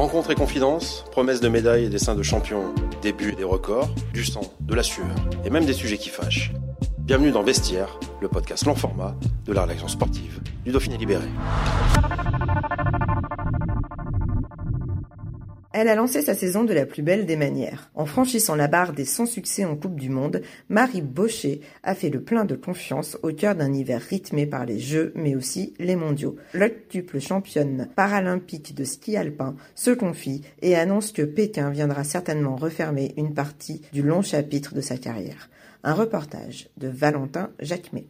Rencontres 0.00 0.30
et 0.30 0.34
confidences, 0.34 1.04
promesses 1.10 1.42
de 1.42 1.48
médailles 1.48 1.84
et 1.84 1.88
dessins 1.90 2.14
de 2.14 2.22
champions, 2.22 2.74
débuts 3.02 3.32
et 3.32 3.36
des 3.36 3.44
records, 3.44 3.90
du 4.14 4.24
sang, 4.24 4.40
de 4.58 4.74
la 4.74 4.82
sueur 4.82 5.04
et 5.44 5.50
même 5.50 5.66
des 5.66 5.74
sujets 5.74 5.98
qui 5.98 6.08
fâchent. 6.08 6.52
Bienvenue 7.00 7.32
dans 7.32 7.42
Vestiaire, 7.42 8.00
le 8.22 8.28
podcast 8.28 8.64
long 8.64 8.74
format 8.74 9.14
de 9.44 9.52
la 9.52 9.60
rédaction 9.64 9.88
sportive 9.88 10.40
du 10.64 10.72
Dauphiné 10.72 10.96
Libéré. 10.96 11.28
Elle 15.80 15.88
a 15.88 15.94
lancé 15.94 16.20
sa 16.20 16.34
saison 16.34 16.64
de 16.64 16.74
la 16.74 16.84
plus 16.84 17.00
belle 17.00 17.24
des 17.24 17.36
manières. 17.36 17.90
En 17.94 18.04
franchissant 18.04 18.54
la 18.54 18.68
barre 18.68 18.92
des 18.92 19.06
100 19.06 19.24
succès 19.24 19.64
en 19.64 19.76
Coupe 19.76 19.98
du 19.98 20.10
Monde, 20.10 20.42
Marie 20.68 21.00
Baucher 21.00 21.62
a 21.82 21.94
fait 21.94 22.10
le 22.10 22.20
plein 22.20 22.44
de 22.44 22.54
confiance 22.54 23.16
au 23.22 23.32
cœur 23.32 23.54
d'un 23.54 23.72
hiver 23.72 23.98
rythmé 23.98 24.44
par 24.44 24.66
les 24.66 24.78
Jeux, 24.78 25.10
mais 25.14 25.34
aussi 25.34 25.72
les 25.78 25.96
mondiaux. 25.96 26.36
L'octuple 26.52 27.18
championne 27.18 27.88
paralympique 27.96 28.74
de 28.74 28.84
ski 28.84 29.16
alpin 29.16 29.56
se 29.74 29.90
confie 29.90 30.42
et 30.60 30.76
annonce 30.76 31.12
que 31.12 31.22
Pékin 31.22 31.70
viendra 31.70 32.04
certainement 32.04 32.56
refermer 32.56 33.14
une 33.16 33.32
partie 33.32 33.80
du 33.94 34.02
long 34.02 34.20
chapitre 34.20 34.74
de 34.74 34.82
sa 34.82 34.98
carrière. 34.98 35.48
Un 35.82 35.94
reportage 35.94 36.68
de 36.76 36.88
Valentin 36.88 37.48
Jacquemet. 37.58 38.04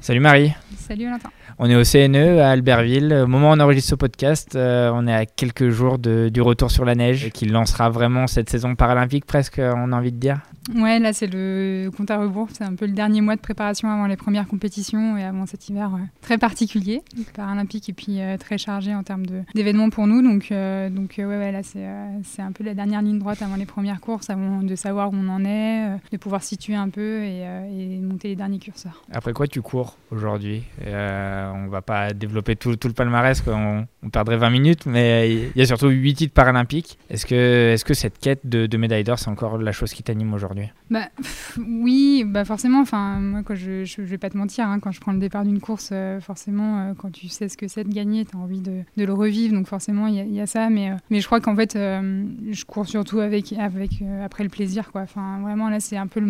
Salut 0.00 0.20
Marie. 0.20 0.54
Salut 0.90 1.04
Valentin. 1.04 1.30
On 1.60 1.70
est 1.70 1.76
au 1.76 1.84
CNE 1.84 2.40
à 2.40 2.50
Albertville. 2.50 3.14
Au 3.22 3.28
moment 3.28 3.50
où 3.50 3.54
on 3.54 3.60
enregistre 3.60 3.90
ce 3.90 3.94
podcast, 3.94 4.56
euh, 4.56 4.90
on 4.92 5.06
est 5.06 5.14
à 5.14 5.24
quelques 5.24 5.68
jours 5.68 6.00
de, 6.00 6.30
du 6.30 6.40
retour 6.42 6.72
sur 6.72 6.84
la 6.84 6.96
neige 6.96 7.30
qui 7.30 7.46
lancera 7.46 7.90
vraiment 7.90 8.26
cette 8.26 8.50
saison 8.50 8.74
paralympique 8.74 9.24
presque, 9.24 9.60
on 9.60 9.92
a 9.92 9.96
envie 9.96 10.10
de 10.10 10.16
dire. 10.16 10.40
Ouais, 10.74 10.98
là 10.98 11.12
c'est 11.12 11.26
le 11.26 11.90
compte 11.96 12.10
à 12.10 12.18
rebours. 12.18 12.48
C'est 12.52 12.64
un 12.64 12.74
peu 12.74 12.86
le 12.86 12.92
dernier 12.92 13.20
mois 13.20 13.36
de 13.36 13.40
préparation 13.40 13.88
avant 13.88 14.06
les 14.06 14.16
premières 14.16 14.46
compétitions 14.46 15.16
et 15.16 15.24
avant 15.24 15.46
cet 15.46 15.68
hiver 15.68 15.94
euh, 15.94 15.98
très 16.20 16.38
particulier, 16.38 17.02
paralympique 17.34 17.88
et 17.88 17.92
puis 17.92 18.20
euh, 18.20 18.36
très 18.36 18.58
chargé 18.58 18.94
en 18.94 19.02
termes 19.02 19.26
d'événements 19.54 19.90
pour 19.90 20.06
nous. 20.06 20.22
Donc, 20.22 20.52
donc 20.94 21.14
ouais, 21.18 21.24
ouais, 21.24 21.52
là 21.52 21.62
c'est 21.62 22.42
un 22.42 22.52
peu 22.52 22.64
la 22.64 22.74
dernière 22.74 23.02
ligne 23.02 23.18
droite 23.18 23.42
avant 23.42 23.56
les 23.56 23.66
premières 23.66 24.00
courses, 24.00 24.30
avant 24.30 24.62
de 24.62 24.74
savoir 24.74 25.10
où 25.10 25.16
on 25.16 25.28
en 25.28 25.44
est, 25.44 25.98
de 26.12 26.16
pouvoir 26.16 26.42
situer 26.42 26.74
un 26.74 26.88
peu 26.88 27.22
et, 27.22 27.40
et 27.72 27.98
monter 27.98 28.28
les 28.28 28.36
derniers 28.36 28.58
curseurs. 28.58 29.02
Après 29.12 29.32
quoi 29.32 29.46
tu 29.46 29.62
cours 29.62 29.96
aujourd'hui? 30.10 30.62
On 30.86 31.68
va 31.68 31.82
pas 31.82 32.12
développer 32.12 32.56
tout, 32.56 32.70
le 32.70 32.92
palmarès, 32.92 33.42
on, 33.46 33.86
on, 34.02 34.10
perdrait 34.10 34.36
20 34.36 34.50
minutes, 34.50 34.86
mais 34.86 35.32
il 35.32 35.58
y 35.58 35.62
a 35.62 35.66
surtout 35.66 35.88
8 35.88 36.14
titres 36.14 36.34
paralympiques. 36.34 36.98
Est-ce 37.10 37.26
que, 37.26 37.72
est 37.72 37.76
-ce 37.76 37.84
que 37.84 37.94
cette 37.94 38.18
quête 38.18 38.40
de, 38.44 38.66
de 38.66 38.76
médaille 38.76 39.04
d'or, 39.04 39.18
c'est 39.18 39.30
encore 39.30 39.58
la 39.58 39.72
chose 39.72 39.92
qui 39.92 40.02
t'anime 40.02 40.34
aujourd'hui? 40.34 40.68
Bah, 40.90 41.08
Oui, 41.58 42.24
bah 42.26 42.44
forcément. 42.44 42.80
Enfin, 42.80 43.20
moi, 43.20 43.42
quand 43.42 43.54
je, 43.54 43.84
je, 43.84 44.02
vais 44.02 44.18
pas 44.18 44.30
te 44.30 44.36
mentir, 44.36 44.66
hein, 44.66 44.80
quand 44.80 44.90
je 44.90 45.00
prends 45.00 45.12
le 45.12 45.18
départ 45.18 45.44
d'une 45.44 45.60
course, 45.60 45.90
euh, 45.92 46.20
forcément, 46.20 46.80
euh, 46.80 46.92
quand 46.96 47.10
tu 47.10 47.28
sais 47.28 47.48
ce 47.48 47.56
que 47.56 47.68
c'est 47.68 47.84
de 47.84 47.92
gagner, 47.92 48.24
tu 48.24 48.36
as 48.36 48.40
envie 48.40 48.60
de, 48.60 48.82
le 48.96 49.12
revivre. 49.12 49.54
Donc 49.54 49.66
forcément, 49.66 50.06
il 50.06 50.32
y, 50.32 50.40
a 50.40 50.46
ça. 50.46 50.70
Mais, 50.70 50.90
euh, 50.90 50.94
mais 51.10 51.20
je 51.20 51.26
crois 51.26 51.40
qu'en 51.40 51.56
fait, 51.56 51.74
je 51.74 52.64
cours 52.64 52.86
surtout 52.86 53.20
avec, 53.20 53.52
avec, 53.54 54.02
après 54.24 54.44
le 54.44 54.50
plaisir. 54.50 54.90
Enfin, 54.94 55.40
vraiment, 55.42 55.68
là, 55.68 55.80
c'est 55.80 55.96
un, 55.96 56.06
peu 56.06 56.20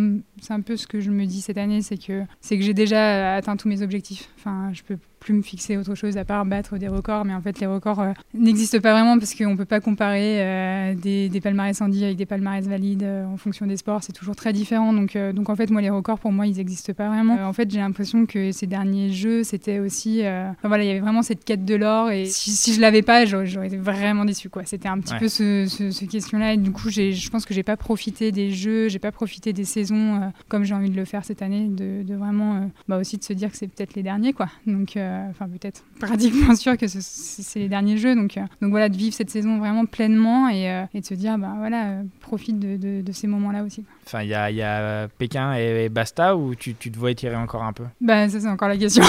un 0.48 0.60
peu 0.60 0.76
ce 0.76 0.87
que 0.87 1.00
je 1.00 1.10
me 1.10 1.26
dis 1.26 1.41
cette 1.41 1.58
année, 1.58 1.82
c'est 1.82 1.98
que, 1.98 2.25
que 2.48 2.60
j'ai 2.60 2.75
déjà 2.75 3.34
atteint 3.34 3.56
tous 3.56 3.69
mes 3.69 3.82
objectifs. 3.82 4.28
Enfin, 4.38 4.70
je 4.72 4.82
peux 4.82 4.98
plus 5.20 5.34
me 5.34 5.42
fixer 5.42 5.76
autre 5.76 5.94
chose 5.94 6.16
à 6.16 6.25
part 6.25 6.44
battre 6.47 6.78
des 6.78 6.88
records. 6.88 7.25
Mais 7.25 7.34
en 7.34 7.42
fait, 7.42 7.60
les 7.60 7.66
records 7.66 8.00
euh, 8.00 8.12
n'existent 8.34 8.81
pas 8.81 8.92
vraiment 8.92 9.19
parce 9.19 9.34
qu'on 9.34 9.53
ne 9.53 9.56
peut 9.56 9.66
pas 9.66 9.81
comparer 9.81 10.41
euh, 10.41 10.94
des, 10.94 11.28
des, 11.28 11.41
palmarès 11.41 11.81
Andy 11.81 12.04
avec 12.04 12.16
des 12.16 12.26
palmarès 12.26 12.66
valides 12.66 13.03
euh, 13.03 13.26
en 13.26 13.36
fonction 13.36 13.66
des 13.66 13.76
sports. 13.76 14.03
C'est 14.03 14.14
toujours 14.14 14.34
très 14.34 14.53
différent. 14.53 14.92
Donc, 14.92 15.16
donc 15.16 15.50
en 15.50 15.56
fait, 15.56 15.70
moi, 15.70 15.82
les 15.82 15.91
records, 15.91 16.19
pour 16.19 16.32
moi, 16.32 16.47
ils 16.47 16.56
n'existent 16.56 16.94
pas 16.94 17.08
vraiment. 17.08 17.36
en 17.47 17.53
fait, 17.53 17.70
j'ai 17.70 17.78
l'impression 17.78 18.26
que 18.26 18.50
ces 18.50 18.66
derniers 18.66 19.12
jeux, 19.12 19.44
c'était 19.44 19.78
aussi. 19.78 20.20
Enfin, 20.20 20.69
voilà, 20.69 20.84
il 20.84 20.86
y 20.86 20.91
avait 20.91 21.00
vraiment 21.00 21.22
cette 21.22 21.44
quête 21.44 21.64
de 21.64 21.75
l'or. 21.75 22.10
Et 22.10 22.25
si, 22.25 22.50
si 22.50 22.75
je 22.75 22.81
l'avais 22.81 23.02
pas, 23.02 23.26
j'aurais 23.26 23.66
été 23.66 23.76
vraiment 23.76 24.25
déçu. 24.25 24.48
Quoi. 24.48 24.62
C'était 24.64 24.88
un 24.88 24.98
petit 24.98 25.14
peu 25.16 25.28
ce, 25.28 25.66
ce, 25.69 26.04
question-là. 26.06 26.54
Et 26.54 26.56
du 26.56 26.72
coup, 26.72 26.88
je 26.88 27.31
pense 27.31 27.44
que 27.44 27.52
j'ai 27.52 27.62
pas 27.62 27.76
profité 27.76 28.32
des 28.32 28.50
jeux, 28.50 28.88
j'ai 28.88 28.98
pas 28.98 29.12
profité 29.12 29.52
des 29.52 29.64
saisons 29.64 30.32
comme 30.48 30.64
j'ai 30.64 30.75
envie 30.75 30.91
de 30.91 30.97
le 30.97 31.04
faire 31.04 31.25
cette 31.25 31.42
année, 31.42 31.69
de, 31.69 32.02
de 32.02 32.14
vraiment 32.14 32.70
bah, 32.88 32.98
aussi 32.98 33.19
de 33.19 33.25
se 33.25 33.32
dire 33.32 33.50
que 33.50 33.56
c'est 33.56 33.69
peut-être 33.69 33.94
les 33.94 34.02
derniers. 34.02 34.32
Quoi. 34.32 34.48
Donc, 34.66 34.97
enfin 35.31 35.48
peut-être 35.48 35.84
pratiquement 36.00 36.54
sûr 36.54 36.76
que 36.76 36.87
c'est 36.88 37.59
les 37.59 37.69
derniers 37.69 37.97
jeux. 37.97 38.15
Donc, 38.15 38.37
euh, 38.37 38.43
donc 38.60 38.71
voilà, 38.71 38.88
de 38.88 38.97
vivre 38.97 39.15
cette 39.15 39.31
saison 39.31 39.59
vraiment 39.59 39.87
pleinement 39.87 40.48
et, 40.48 40.71
euh, 40.71 40.84
de 40.94 41.04
se 41.04 41.15
dire, 41.15 41.38
bah 41.38 41.54
voilà, 41.59 42.03
profite 42.21 42.59
de 42.59 43.12
ces 43.12 43.26
moments-là 43.26 43.65
aussi. 43.65 43.84
Enfin, 44.12 44.25
il 44.25 44.28
y 44.28 44.34
a, 44.34 44.50
y 44.50 44.62
a, 44.62 45.06
Pékin 45.19 45.54
et, 45.54 45.88
basta 45.88 46.37
ou 46.37 46.54
tu, 46.56 46.75
tu 46.75 46.91
te 46.91 46.98
vois 46.98 47.12
étirer 47.12 47.37
encore 47.37 47.62
un 47.62 47.72
peu? 47.72 47.84
Bah 48.00 48.28
ça 48.28 48.41
c'est 48.41 48.48
encore 48.48 48.69
la 48.69 48.76
question. 48.76 49.04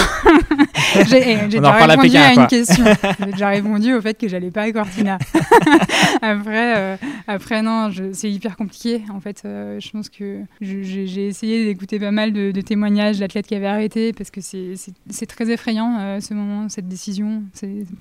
j'ai 1.06 1.32
eh, 1.32 1.48
déjà 1.48 1.72
répondu 1.72 2.16
à, 2.16 2.34
une 2.34 2.46
question. 2.46 2.84
J'ai 3.18 3.32
déjà 3.32 3.48
répondu 3.48 3.94
au 3.94 4.00
fait 4.00 4.14
que 4.14 4.28
j'allais 4.28 4.50
pas 4.50 4.62
à 4.62 4.72
Cortina. 4.72 5.18
après, 6.22 6.98
après 7.26 7.62
non, 7.62 7.90
c'est 8.12 8.30
hyper 8.30 8.56
compliqué. 8.56 9.02
En 9.12 9.20
fait, 9.20 9.40
je 9.44 9.90
pense 9.90 10.08
que 10.08 10.42
j'ai 10.60 11.26
essayé 11.26 11.64
d'écouter 11.64 11.98
pas 11.98 12.10
mal 12.10 12.32
de, 12.32 12.50
de 12.50 12.60
témoignages 12.60 13.18
d'athlètes 13.18 13.46
qui 13.46 13.54
avaient 13.54 13.66
arrêté 13.66 14.12
parce 14.12 14.30
que 14.30 14.40
c'est 14.40 15.26
très 15.26 15.50
effrayant 15.50 15.96
euh, 15.98 16.20
ce 16.20 16.34
moment, 16.34 16.68
cette 16.68 16.88
décision. 16.88 17.42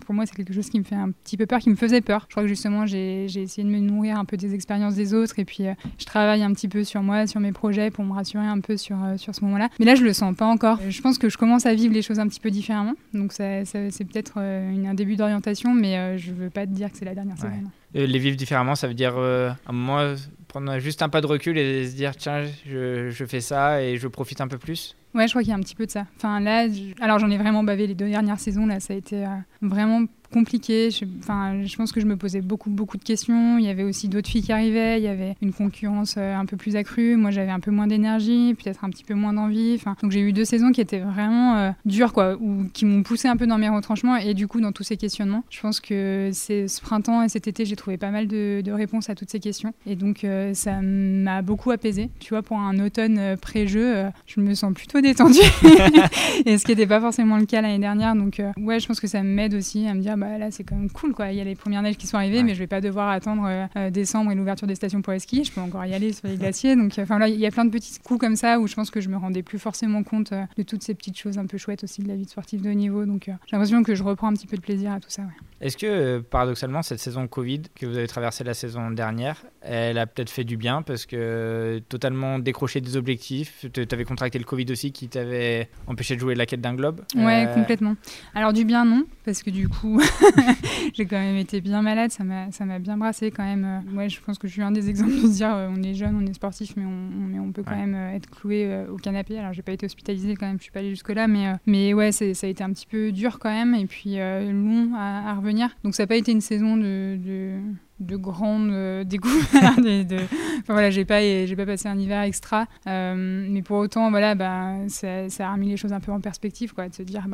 Pour 0.06 0.16
moi, 0.16 0.26
c'est 0.26 0.36
quelque 0.36 0.54
chose 0.54 0.70
qui 0.70 0.80
me 0.80 0.84
fait 0.84 0.96
un 0.96 1.12
petit 1.12 1.38
peu 1.38 1.46
peur, 1.46 1.60
qui 1.60 1.70
me 1.70 1.76
faisait 1.76 2.02
peur. 2.02 2.26
Je 2.28 2.34
crois 2.34 2.44
que 2.44 2.50
justement, 2.50 2.86
j'ai 2.86 3.26
essayé 3.26 3.64
de 3.64 3.70
me 3.70 3.80
nourrir 3.80 4.18
un 4.18 4.26
peu 4.26 4.38
des 4.38 4.54
expériences 4.54 4.96
des 4.96 5.14
autres 5.14 5.40
et 5.40 5.46
puis 5.46 5.68
euh, 5.68 5.74
je 5.98 6.06
travaille 6.06 6.44
un 6.44 6.52
petit 6.54 6.68
peu 6.68 6.84
sur 6.84 6.91
moi, 7.00 7.28
sur 7.28 7.40
mes 7.40 7.52
projets 7.52 7.92
pour 7.92 8.04
me 8.04 8.14
rassurer 8.14 8.46
un 8.46 8.60
peu 8.60 8.76
sur, 8.78 9.02
euh, 9.04 9.18
sur 9.18 9.34
ce 9.34 9.44
moment-là. 9.46 9.70
Mais 9.80 9.86
là, 9.86 9.96
je 9.96 10.04
le 10.04 10.14
sens 10.14 10.36
pas 10.36 10.46
encore. 10.46 10.80
Je 10.90 11.02
pense 11.02 11.18
que 11.18 11.30
je 11.30 11.38
commence 11.38 11.66
à 11.66 11.74
vivre 11.74 11.94
les 11.94 12.02
choses 12.02 12.20
un 12.20 12.28
petit 12.28 12.40
peu 12.40 12.52
différemment. 12.52 12.96
Donc, 13.14 13.34
ça, 13.34 13.64
c'est 13.66 14.04
peut-être 14.06 14.40
un 14.40 14.94
début 14.94 15.16
d'orientation, 15.16 15.74
mais 15.74 16.18
je 16.18 16.32
veux 16.32 16.50
pas 16.50 16.66
te 16.66 16.72
dire 16.72 16.92
que 16.92 16.98
c'est 16.98 17.06
la 17.06 17.16
dernière 17.16 17.36
ouais. 17.36 17.42
semaine. 17.42 17.70
les 17.94 18.20
vivre 18.20 18.36
différemment, 18.36 18.76
ça 18.76 18.88
veut 18.88 18.94
dire 18.94 19.18
un 19.18 19.72
moment 19.72 20.16
prendre 20.52 20.80
juste 20.80 21.02
un 21.02 21.10
pas 21.10 21.22
de 21.22 21.28
recul 21.28 21.58
et 21.58 21.88
se 21.88 21.96
dire 21.96 22.16
tiens, 22.16 22.44
je, 22.66 23.10
je 23.10 23.26
fais 23.26 23.40
ça 23.40 23.82
et 23.82 23.98
je 23.98 24.08
profite 24.08 24.42
un 24.42 24.48
peu 24.48 24.58
plus? 24.58 24.96
Ouais, 25.14 25.28
je 25.28 25.34
crois 25.34 25.42
qu'il 25.42 25.50
y 25.50 25.54
a 25.54 25.58
un 25.58 25.62
petit 25.62 25.76
peu 25.76 25.86
de 25.86 25.92
ça. 25.92 26.06
Enfin, 26.18 26.40
là, 26.40 26.68
alors 27.02 27.20
j'en 27.20 27.30
ai 27.30 27.38
vraiment 27.38 27.64
bavé 27.64 27.88
les 27.88 27.96
deux 27.96 28.10
dernières 28.10 28.40
saisons. 28.40 28.66
Là, 28.66 28.80
ça 28.80 28.94
a 28.94 28.98
été 28.98 29.26
euh, 29.26 29.30
vraiment 29.62 30.06
compliqué. 30.32 30.90
Je, 30.92 31.06
enfin, 31.20 31.64
je 31.64 31.76
pense 31.76 31.92
que 31.92 32.00
je 32.00 32.06
me 32.06 32.16
posais 32.16 32.42
beaucoup, 32.42 32.70
beaucoup 32.70 32.98
de 32.98 33.04
questions. 33.04 33.58
Il 33.58 33.66
y 33.66 33.70
avait 33.70 33.84
aussi 33.84 34.08
d'autres 34.08 34.30
filles 34.30 34.44
qui 34.44 34.52
arrivaient. 34.52 35.00
Il 35.00 35.04
y 35.04 35.08
avait 35.08 35.36
une 35.42 35.54
concurrence 35.54 36.16
euh, 36.18 36.36
un 36.36 36.46
peu 36.46 36.58
plus 36.58 36.76
accrue. 36.76 37.16
Moi, 37.18 37.32
j'avais 37.32 37.52
un 37.52 37.60
peu 37.60 37.72
moins 37.72 37.88
d'énergie, 37.88 38.56
peut-être 38.56 38.84
un 38.84 38.90
petit 38.90 39.04
peu 39.04 39.14
moins 39.14 39.34
d'envie. 39.34 39.76
Enfin, 39.76 39.96
donc 40.02 40.12
j'ai 40.12 40.22
eu 40.22 40.34
deux 40.34 40.46
saisons 40.46 40.72
qui 40.72 40.82
étaient 40.82 41.00
vraiment 41.00 41.58
euh, 41.58 41.72
dures, 41.86 42.14
quoi, 42.14 42.36
ou 42.40 42.66
qui 42.74 42.86
m'ont 42.86 43.04
poussé 43.04 43.28
un 43.28 43.38
peu 43.38 43.48
dans 43.48 43.58
mes 43.58 43.70
retranchements 43.70 44.16
et 44.16 44.34
du 44.34 44.48
coup 44.48 44.62
dans 44.62 44.72
tous 44.72 44.84
ces 44.84 44.98
questionnements. 44.98 45.44
Je 45.50 45.60
pense 45.60 45.80
que 45.80 46.32
ce 46.34 46.82
printemps 46.82 47.22
et 47.24 47.30
cet 47.30 47.48
été, 47.48 47.66
j'ai 47.66 47.76
trouvé 47.76 47.98
pas 47.98 48.12
mal 48.12 48.28
de, 48.28 48.72
réponses 48.72 49.10
à 49.10 49.16
toutes 49.16 49.30
ces 49.30 49.42
questions. 49.42 49.74
Et 49.86 49.96
donc 49.96 50.26
ça 50.54 50.82
m'a 50.82 51.42
beaucoup 51.42 51.72
apaisé. 51.72 52.10
Tu 52.20 52.30
vois, 52.30 52.42
pour 52.42 52.58
un 52.58 52.80
automne 52.80 53.36
pré-jeu, 53.42 54.06
je 54.28 54.40
me 54.40 54.54
sens 54.54 54.74
plutôt 54.74 55.01
détendue. 55.02 55.40
et 56.46 56.58
ce 56.58 56.66
qui 56.66 56.72
n'était 56.72 56.88
pas 56.88 57.00
forcément 57.00 57.38
le 57.38 57.46
cas 57.46 57.62
l'année 57.62 57.80
dernière. 57.80 58.16
Donc 58.16 58.42
ouais, 58.58 58.80
je 58.80 58.88
pense 58.88 59.00
que 59.00 59.08
ça 59.08 59.24
m'aide 59.24 59.54
aussi 59.54 59.88
à 59.88 59.94
me 59.94 60.02
dire 60.02 60.18
bah, 60.18 60.38
là 60.38 60.52
c'est 60.52 60.64
quand 60.64 60.76
même 60.76 60.90
cool 60.90 61.14
quoi. 61.14 61.32
Il 61.32 61.38
y 61.38 61.42
a 61.42 61.44
les 61.44 61.56
premières 61.56 61.82
neiges 61.82 61.98
qui 61.98 62.08
sont 62.08 62.18
arrivées, 62.18 62.44
mais 62.44 62.54
je 62.54 62.60
vais 62.60 62.68
pas 62.68 62.82
devoir 62.82 63.10
attendre 63.10 63.46
euh, 63.46 63.66
euh, 63.78 63.90
décembre 63.90 64.32
et 64.32 64.36
l'ouverture 64.36 64.68
des 64.68 64.76
stations 64.76 65.02
pour 65.02 65.14
les 65.14 65.20
skis. 65.20 65.44
Je 65.46 65.52
peux 65.52 65.62
encore 65.62 65.86
y 65.86 65.94
aller 65.94 66.14
sur 66.14 66.28
les 66.28 66.38
glaciers. 66.38 66.76
Donc 66.76 66.94
enfin 67.00 67.20
là 67.20 67.28
il 67.28 67.40
y 67.40 67.46
a 67.46 67.52
plein 67.52 67.66
de 67.66 67.72
petits 67.72 68.00
coups 68.00 68.20
comme 68.20 68.36
ça 68.36 68.60
où 68.60 68.68
je 68.68 68.76
pense 68.76 68.90
que 68.90 69.02
je 69.02 69.10
me 69.10 69.18
rendais 69.18 69.44
plus 69.44 69.60
forcément 69.60 70.04
compte 70.04 70.32
euh, 70.32 70.44
de 70.58 70.64
toutes 70.64 70.84
ces 70.84 70.94
petites 70.94 71.18
choses 71.18 71.38
un 71.38 71.46
peu 71.46 71.58
chouettes 71.58 71.84
aussi 71.84 72.02
de 72.02 72.08
la 72.08 72.16
vie 72.16 72.26
de 72.26 72.30
sportif 72.30 72.62
de 72.62 72.70
haut 72.70 72.74
niveau. 72.74 73.06
Donc 73.06 73.24
j'ai 73.26 73.34
l'impression 73.52 73.84
que 73.84 73.96
je 73.96 74.04
reprends 74.04 74.28
un 74.28 74.34
petit 74.34 74.48
peu 74.48 74.58
de 74.58 74.62
plaisir 74.62 74.92
à 74.92 75.00
tout 75.00 75.10
ça. 75.10 75.24
Ouais. 75.24 75.28
Est-ce 75.62 75.78
que 75.78 76.20
paradoxalement 76.20 76.82
cette 76.82 77.00
saison 77.00 77.28
Covid 77.28 77.62
que 77.76 77.86
vous 77.86 77.98
avez 77.98 78.08
traversée 78.08 78.44
la 78.44 78.54
saison 78.54 78.90
dernière, 78.92 79.44
elle 79.62 79.98
a 79.98 80.08
peut-être 80.08 80.30
fait 80.30 80.44
du 80.44 80.58
bien 80.58 80.82
parce 80.82 81.06
que 81.06 81.82
totalement 81.88 82.40
décroché 82.40 82.82
des 82.82 82.98
objectifs. 82.98 83.66
Tu 83.72 83.86
avais 83.92 84.04
contracté 84.04 84.40
le 84.40 84.46
Covid 84.46 84.66
aussi 84.72 84.91
qui 84.92 85.08
t'avait 85.08 85.70
empêché 85.88 86.16
de 86.16 86.20
jouer 86.20 86.36
la 86.36 86.46
quête 86.46 86.62
d'un 86.62 86.74
globe. 86.74 87.02
Ouais, 87.16 87.48
complètement. 87.54 87.96
Alors 88.34 88.54
du 88.54 88.66
bien 88.66 88.86
non, 88.86 89.06
parce 89.26 89.44
que 89.44 89.50
du 89.50 89.68
coup 89.70 90.02
j'ai 90.94 91.06
quand 91.06 91.20
même 91.20 91.38
été 91.38 91.62
bien 91.62 91.82
malade, 91.82 92.12
ça 92.12 92.24
m'a, 92.24 92.52
ça 92.52 92.66
m'a 92.66 92.80
bien 92.80 92.98
brassé 92.98 93.32
quand 93.32 93.44
même. 93.44 93.84
Moi, 93.88 94.08
je 94.08 94.20
pense 94.20 94.38
que 94.38 94.48
je 94.48 94.54
suis 94.54 94.62
un 94.62 94.72
des 94.72 94.90
exemples 94.90 95.14
de 95.14 95.28
se 95.28 95.38
dire 95.38 95.50
on 95.50 95.82
est 95.84 95.94
jeune, 95.94 96.16
on 96.16 96.26
est 96.26 96.34
sportif, 96.34 96.74
mais 96.76 96.86
on, 96.86 97.10
mais 97.28 97.40
on 97.40 97.52
peut 97.52 97.64
quand 97.64 97.76
même 97.76 97.96
être 98.14 98.30
cloué 98.30 98.86
au 98.90 98.98
canapé. 98.98 99.38
Alors, 99.38 99.54
j'ai 99.54 99.62
pas 99.62 99.72
été 99.74 99.86
hospitalisée 99.86 100.36
quand 100.36 100.48
même, 100.48 100.58
je 100.58 100.64
suis 100.64 100.72
pas 100.72 100.80
allée 100.80 100.92
jusque-là, 100.92 101.28
mais, 101.28 101.54
mais 101.66 101.94
ouais, 101.94 102.12
ça 102.12 102.26
a 102.26 102.50
été 102.50 102.64
un 102.64 102.72
petit 102.72 102.88
peu 102.88 103.12
dur 103.12 103.40
quand 103.40 103.52
même, 103.52 103.76
et 103.76 103.86
puis 103.86 104.16
long 104.18 104.92
à, 104.96 105.34
revenir. 105.36 105.70
Donc, 105.84 105.96
ça 105.96 106.04
n'a 106.04 106.08
pas 106.08 106.16
été 106.16 106.32
une 106.32 106.42
saison 106.42 106.78
de, 106.78 107.18
de 107.18 107.60
de 108.02 108.16
grandes 108.18 108.72
euh, 108.72 109.04
découvertes. 109.04 109.80
Enfin, 110.62 110.74
voilà, 110.74 110.92
j'ai 110.92 111.06
pas, 111.06 111.22
j'ai 111.22 111.56
pas 111.56 111.66
passé 111.66 111.88
un 111.88 111.98
hiver 111.98 112.22
extra. 112.22 112.68
Euh, 112.86 113.48
mais 113.50 113.64
pour 113.64 113.78
autant, 113.78 114.12
voilà, 114.12 114.36
bah, 114.36 114.76
ça, 114.90 115.26
a 115.40 115.54
remis 115.54 115.70
les 115.70 115.78
choses 115.78 115.94
un 115.94 116.00
peu 116.00 116.12
en 116.12 116.20
perspective, 116.20 116.74
quoi, 116.74 116.88
de 116.88 116.94
se 116.94 117.02
dire, 117.02 117.26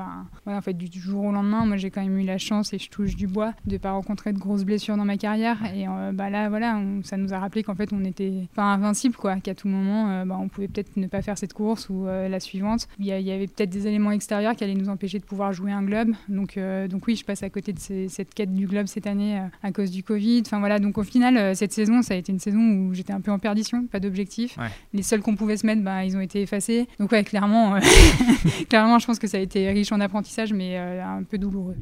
voilà, 0.45 0.59
en 0.59 0.61
fait, 0.61 0.73
du, 0.73 0.87
jour 0.97 1.25
au 1.25 1.31
lendemain, 1.33 1.65
moi, 1.65 1.75
j'ai 1.75 1.89
quand 1.89 2.01
même 2.01 2.17
eu 2.17 2.23
la 2.23 2.37
chance, 2.37 2.73
et 2.73 2.79
je 2.79 2.89
touche 2.89 3.17
du 3.17 3.27
bois, 3.27 3.53
de 3.65 3.77
pas 3.77 3.91
rencontrer 3.91 4.31
de 4.31 4.39
grosses 4.39 4.63
blessures 4.63 4.95
dans 4.95 5.03
ma 5.03 5.17
carrière. 5.17 5.57
Et 5.75 5.87
euh, 5.87 6.11
bah, 6.13 6.29
là, 6.29 6.47
voilà, 6.47 6.79
ça 7.03 7.17
nous 7.17 7.33
a 7.33 7.39
rappelé 7.39 7.63
qu'en 7.63 7.75
fait, 7.75 7.91
on 7.91 8.03
était 8.05 8.47
pas 8.55 8.63
invincible, 8.63 9.15
quoi, 9.15 9.35
qu'à 9.37 9.55
tout 9.55 9.67
moment, 9.67 10.25
bah, 10.25 10.37
on 10.39 10.47
pouvait 10.47 10.69
peut-être 10.69 10.95
ne 10.95 11.07
pas 11.07 11.21
faire 11.21 11.37
cette 11.37 11.53
course 11.53 11.89
ou 11.89 12.05
la 12.05 12.39
suivante. 12.39 12.87
Il 12.97 13.05
y, 13.05 13.09
y 13.09 13.31
avait 13.31 13.47
peut-être 13.47 13.69
des 13.69 13.87
éléments 13.87 14.11
extérieurs 14.11 14.55
qui 14.55 14.63
allaient 14.63 14.73
nous 14.73 14.89
empêcher 14.89 15.19
de 15.19 15.25
pouvoir 15.25 15.51
jouer 15.51 15.73
un 15.73 15.83
globe. 15.83 16.11
Donc, 16.29 16.57
donc 16.89 17.07
oui, 17.07 17.17
je 17.17 17.25
passe 17.25 17.43
à 17.43 17.49
côté 17.49 17.73
de 17.73 17.79
cette 17.79 18.33
quête 18.33 18.53
du 18.53 18.67
globe 18.67 18.87
cette 18.87 19.07
année 19.07 19.41
à 19.63 19.71
cause 19.71 19.91
du 19.91 20.03
Covid. 20.03 20.43
Enfin, 20.45 20.56
voilà, 20.59 20.79
donc 20.79 20.97
au 20.97 21.03
final, 21.03 21.37
euh, 21.37 21.53
cette 21.53 21.73
saison, 21.73 22.01
ça 22.01 22.13
a 22.13 22.17
été 22.17 22.31
une 22.31 22.39
saison 22.39 22.59
où 22.59 22.93
j'étais 22.93 23.13
un 23.13 23.21
peu 23.21 23.31
en 23.31 23.39
perdition, 23.39 23.85
pas 23.87 23.99
d'objectif. 23.99 24.57
Les 24.93 25.03
seuls 25.03 25.21
qu'on 25.21 25.35
pouvait 25.35 25.57
se 25.57 25.65
mettre, 25.65 25.83
bah, 25.83 26.05
ils 26.05 26.15
ont 26.15 26.21
été 26.21 26.41
effacés. 26.41 26.87
Donc 26.99 27.11
ouais, 27.11 27.23
clairement, 27.23 27.75
euh, 27.75 27.79
clairement, 28.69 28.99
je 28.99 29.05
pense 29.05 29.19
que 29.19 29.27
ça 29.27 29.37
a 29.37 29.41
été 29.41 29.69
riche 29.69 29.91
en 29.91 29.99
apprentissage, 29.99 30.53
mais 30.53 30.77
euh, 30.77 31.03
un 31.03 31.23
peu 31.23 31.37
douloureux. 31.37 31.75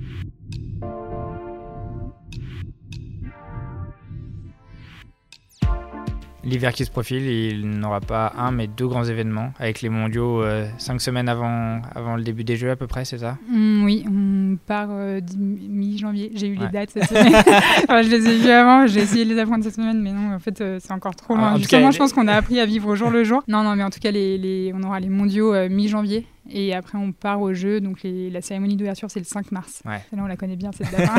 L'hiver 6.45 6.73
qui 6.73 6.85
se 6.85 6.91
profile, 6.91 7.23
il 7.23 7.67
n'aura 7.67 8.01
pas 8.01 8.33
un 8.37 8.51
mais 8.51 8.67
deux 8.67 8.87
grands 8.87 9.03
événements 9.03 9.51
avec 9.59 9.81
les 9.81 9.89
mondiaux 9.89 10.43
euh, 10.43 10.67
cinq 10.77 11.01
semaines 11.01 11.27
avant, 11.27 11.81
avant 11.95 12.15
le 12.15 12.23
début 12.23 12.43
des 12.43 12.55
Jeux 12.55 12.69
à 12.69 12.75
peu 12.75 12.85
près, 12.85 13.03
c'est 13.03 13.17
ça? 13.17 13.37
Mmh, 13.49 13.83
Oui, 13.83 14.05
on 14.07 14.57
part 14.67 14.89
euh, 14.91 15.19
mi-janvier. 15.37 16.31
J'ai 16.35 16.47
eu 16.47 16.55
les 16.55 16.67
dates 16.67 16.91
cette 16.91 17.05
semaine. 17.05 17.33
je 18.03 18.09
les 18.09 18.27
ai 18.27 18.37
vues 18.37 18.49
avant, 18.51 18.85
j'ai 18.85 18.99
essayé 19.01 19.25
de 19.25 19.33
les 19.33 19.39
apprendre 19.39 19.63
cette 19.63 19.75
semaine, 19.75 20.01
mais 20.01 20.11
non, 20.11 20.35
en 20.35 20.39
fait, 20.39 20.61
euh, 20.61 20.77
c'est 20.79 20.93
encore 20.93 21.15
trop 21.15 21.35
loin. 21.35 21.57
Justement, 21.57 21.89
je 21.89 21.97
pense 21.97 22.13
qu'on 22.13 22.27
a 22.27 22.33
appris 22.33 22.59
à 22.59 22.65
vivre 22.65 22.89
au 22.89 22.95
jour 22.95 23.09
le 23.09 23.23
jour. 23.23 23.41
Non, 23.47 23.63
non, 23.63 23.75
mais 23.75 23.83
en 23.83 23.89
tout 23.89 23.99
cas, 23.99 24.11
les, 24.11 24.37
les... 24.37 24.71
on 24.75 24.83
aura 24.83 24.99
les 24.99 25.09
mondiaux 25.09 25.53
mi-janvier 25.69 26.27
et 26.49 26.73
après, 26.73 26.97
on 26.97 27.11
part 27.11 27.41
au 27.41 27.53
jeu. 27.53 27.81
Donc, 27.81 27.99
la 28.03 28.41
cérémonie 28.41 28.75
d'ouverture, 28.75 29.09
c'est 29.09 29.19
le 29.19 29.25
5 29.25 29.51
mars. 29.51 29.81
Là, 29.85 30.01
on 30.13 30.27
la 30.27 30.37
connaît 30.37 30.55
bien, 30.55 30.71
cette 30.71 30.91
date. 30.91 31.09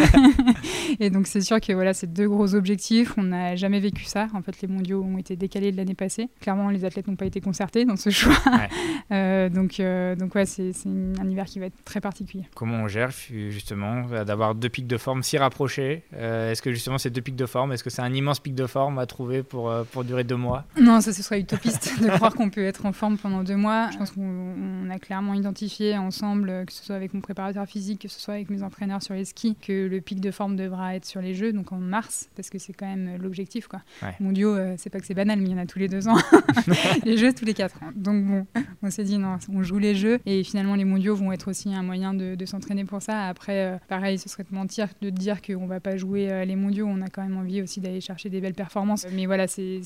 et 1.00 1.10
donc, 1.10 1.26
c'est 1.26 1.40
sûr 1.40 1.60
que 1.60 1.72
voilà, 1.72 1.94
c'est 1.94 2.12
deux 2.12 2.28
gros 2.28 2.54
objectifs. 2.54 3.14
On 3.16 3.24
n'a 3.24 3.56
jamais 3.56 3.80
vécu 3.80 4.04
ça. 4.04 4.28
En 4.34 4.42
fait, 4.42 4.60
les 4.62 4.68
mondiaux 4.68 5.02
ont 5.02 5.18
été 5.18 5.36
décalés 5.36 5.72
de 5.72 5.76
l'année 5.76 5.94
passée. 5.94 6.28
Clairement, 6.40 6.70
les 6.70 6.84
athlètes 6.84 7.08
n'ont 7.08 7.16
pas 7.16 7.26
été 7.26 7.40
concertés 7.40 7.84
dans 7.84 7.96
ce 7.96 8.10
choix. 8.10 8.34
Euh, 9.12 9.48
donc, 9.48 9.78
euh, 9.78 10.16
donc, 10.16 10.34
ouais, 10.34 10.46
c'est 10.46 10.72
un 10.84 11.28
hiver 11.28 11.44
qui 11.44 11.60
va 11.60 11.66
être 11.66 11.84
très 11.84 12.00
particulier. 12.00 12.44
Comment 12.56 12.78
on 12.78 12.88
gère, 12.88 13.10
justement, 13.10 14.02
d'avoir 14.24 14.56
deux 14.56 14.68
pics 14.68 14.88
de 14.88 14.96
forme 14.96 15.22
si 15.22 15.38
rapprochés? 15.38 16.02
Euh, 16.14 16.50
Est-ce 16.50 16.60
que, 16.60 16.72
justement, 16.72 16.98
ces 16.98 17.10
deux 17.10 17.20
pics 17.20 17.36
de 17.36 17.46
forme, 17.46 17.72
est-ce 17.72 17.84
que 17.84 17.90
c'est 17.90 18.02
un 18.02 18.12
immense 18.12 18.40
pic 18.40 18.54
de 18.54 18.66
forme 18.66 18.98
à 18.98 19.06
trouver 19.06 19.44
pour, 19.44 19.72
pour 19.92 20.02
durer 20.02 20.24
deux 20.24 20.36
mois? 20.36 20.64
Non, 20.80 21.00
ça, 21.00 21.12
ce 21.12 21.22
serait 21.22 21.40
utopiste 21.40 22.02
de 22.02 22.08
croire 22.08 22.34
qu'on 22.34 22.50
peut 22.50 22.64
être 22.64 22.84
en 22.84 22.92
forme 22.92 23.16
pendant 23.16 23.44
deux 23.44 23.56
mois. 23.56 23.90
Je 23.92 23.98
pense 23.98 24.10
qu'on 24.10 24.90
a 24.90 24.98
clairement 24.98 25.15
clairement 25.16 25.32
identifié 25.32 25.96
ensemble, 25.96 26.66
que 26.66 26.72
ce 26.74 26.84
soit 26.84 26.94
avec 26.94 27.14
mon 27.14 27.22
préparateur 27.22 27.64
physique, 27.64 28.02
que 28.02 28.08
ce 28.08 28.20
soit 28.20 28.34
avec 28.34 28.50
mes 28.50 28.62
entraîneurs 28.62 29.02
sur 29.02 29.14
les 29.14 29.24
skis, 29.24 29.56
que 29.56 29.86
le 29.86 30.00
pic 30.02 30.20
de 30.20 30.30
forme 30.30 30.56
devra 30.56 30.94
être 30.94 31.06
sur 31.06 31.22
les 31.22 31.32
Jeux, 31.32 31.54
donc 31.54 31.72
en 31.72 31.78
mars, 31.78 32.28
parce 32.36 32.50
que 32.50 32.58
c'est 32.58 32.74
quand 32.74 32.84
même 32.84 33.16
l'objectif. 33.18 33.66
Quoi. 33.66 33.80
Mondiaux, 34.20 34.54
euh, 34.54 34.74
c'est 34.76 34.90
pas 34.90 35.00
que 35.00 35.06
c'est 35.06 35.14
banal, 35.14 35.38
mais 35.38 35.46
il 35.46 35.52
y 35.52 35.54
en 35.54 35.58
a 35.58 35.64
tous 35.64 35.78
les 35.78 35.88
deux 35.88 36.06
ans. 36.06 36.18
les 37.06 37.16
Jeux 37.16 37.32
tous 37.32 37.46
les 37.46 37.54
quatre 37.54 37.82
ans. 37.82 37.92
Donc 37.94 38.26
bon, 38.26 38.46
on 38.82 38.90
s'est 38.90 39.04
dit 39.04 39.16
non, 39.16 39.38
on 39.50 39.62
joue 39.62 39.78
les 39.78 39.94
Jeux, 39.94 40.18
et 40.26 40.44
finalement 40.44 40.74
les 40.74 40.84
Mondiaux 40.84 41.16
vont 41.16 41.32
être 41.32 41.48
aussi 41.48 41.74
un 41.74 41.82
moyen 41.82 42.12
de, 42.12 42.36
s'entraîner 42.44 42.84
pour 42.84 43.00
ça. 43.00 43.26
Après, 43.26 43.64
euh, 43.64 43.78
pareil, 43.88 44.18
ce 44.18 44.28
serait 44.28 44.44
de 44.44 44.54
mentir 44.54 44.88
de 45.00 45.08
dire 45.08 45.40
qu'on 45.40 45.66
va 45.66 45.80
pas 45.80 45.96
jouer 45.96 46.30
euh, 46.30 46.44
les 46.44 46.56
Mondiaux. 46.56 46.86
On 46.86 47.00
a 47.00 47.08
quand 47.08 47.22
même 47.22 47.38
envie 47.38 47.62
aussi 47.62 47.80
d'aller 47.80 48.02
chercher 48.02 48.28
des 48.28 48.42
belles 48.42 48.52
performances. 48.52 49.06
Mais 49.14 49.24
voilà, 49.24 49.46
c'est, 49.46 49.80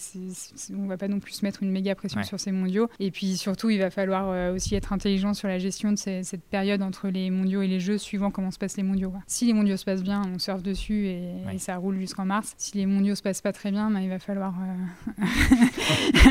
on 0.76 0.86
va 0.86 0.96
pas 0.96 1.06
non 1.06 1.20
plus 1.20 1.34
se 1.34 1.44
mettre 1.44 1.62
une 1.62 1.70
méga 1.70 1.94
pression 1.94 2.24
sur 2.24 2.40
ces 2.40 2.50
Mondiaux. 2.50 2.88
Et 2.98 3.12
puis 3.12 3.36
surtout, 3.36 3.70
il 3.70 3.78
va 3.78 3.90
falloir 3.90 4.52
aussi 4.52 4.74
être 4.74 4.92
intelligent 4.92 5.19
sur 5.34 5.48
la 5.48 5.58
gestion 5.58 5.92
de 5.92 5.96
cette 5.96 6.44
période 6.50 6.82
entre 6.82 7.08
les 7.08 7.30
mondiaux 7.30 7.62
et 7.62 7.66
les 7.66 7.80
jeux, 7.80 7.98
suivant 7.98 8.30
comment 8.30 8.50
se 8.50 8.58
passent 8.58 8.76
les 8.76 8.82
mondiaux. 8.82 9.12
Si 9.26 9.46
les 9.46 9.52
mondiaux 9.52 9.76
se 9.76 9.84
passent 9.84 10.02
bien, 10.02 10.22
on 10.34 10.38
surfe 10.38 10.62
dessus 10.62 11.06
et, 11.06 11.32
ça 11.58 11.76
roule 11.76 11.98
jusqu'en 11.98 12.24
mars. 12.24 12.54
Si 12.56 12.78
les 12.78 12.86
mondiaux 12.86 13.14
se 13.14 13.22
passent 13.22 13.42
pas 13.42 13.52
très 13.52 13.70
bien, 13.70 13.90
ben, 13.90 14.00
il 14.00 14.08
va 14.08 14.18
falloir 14.18 14.54
euh, 14.60 15.24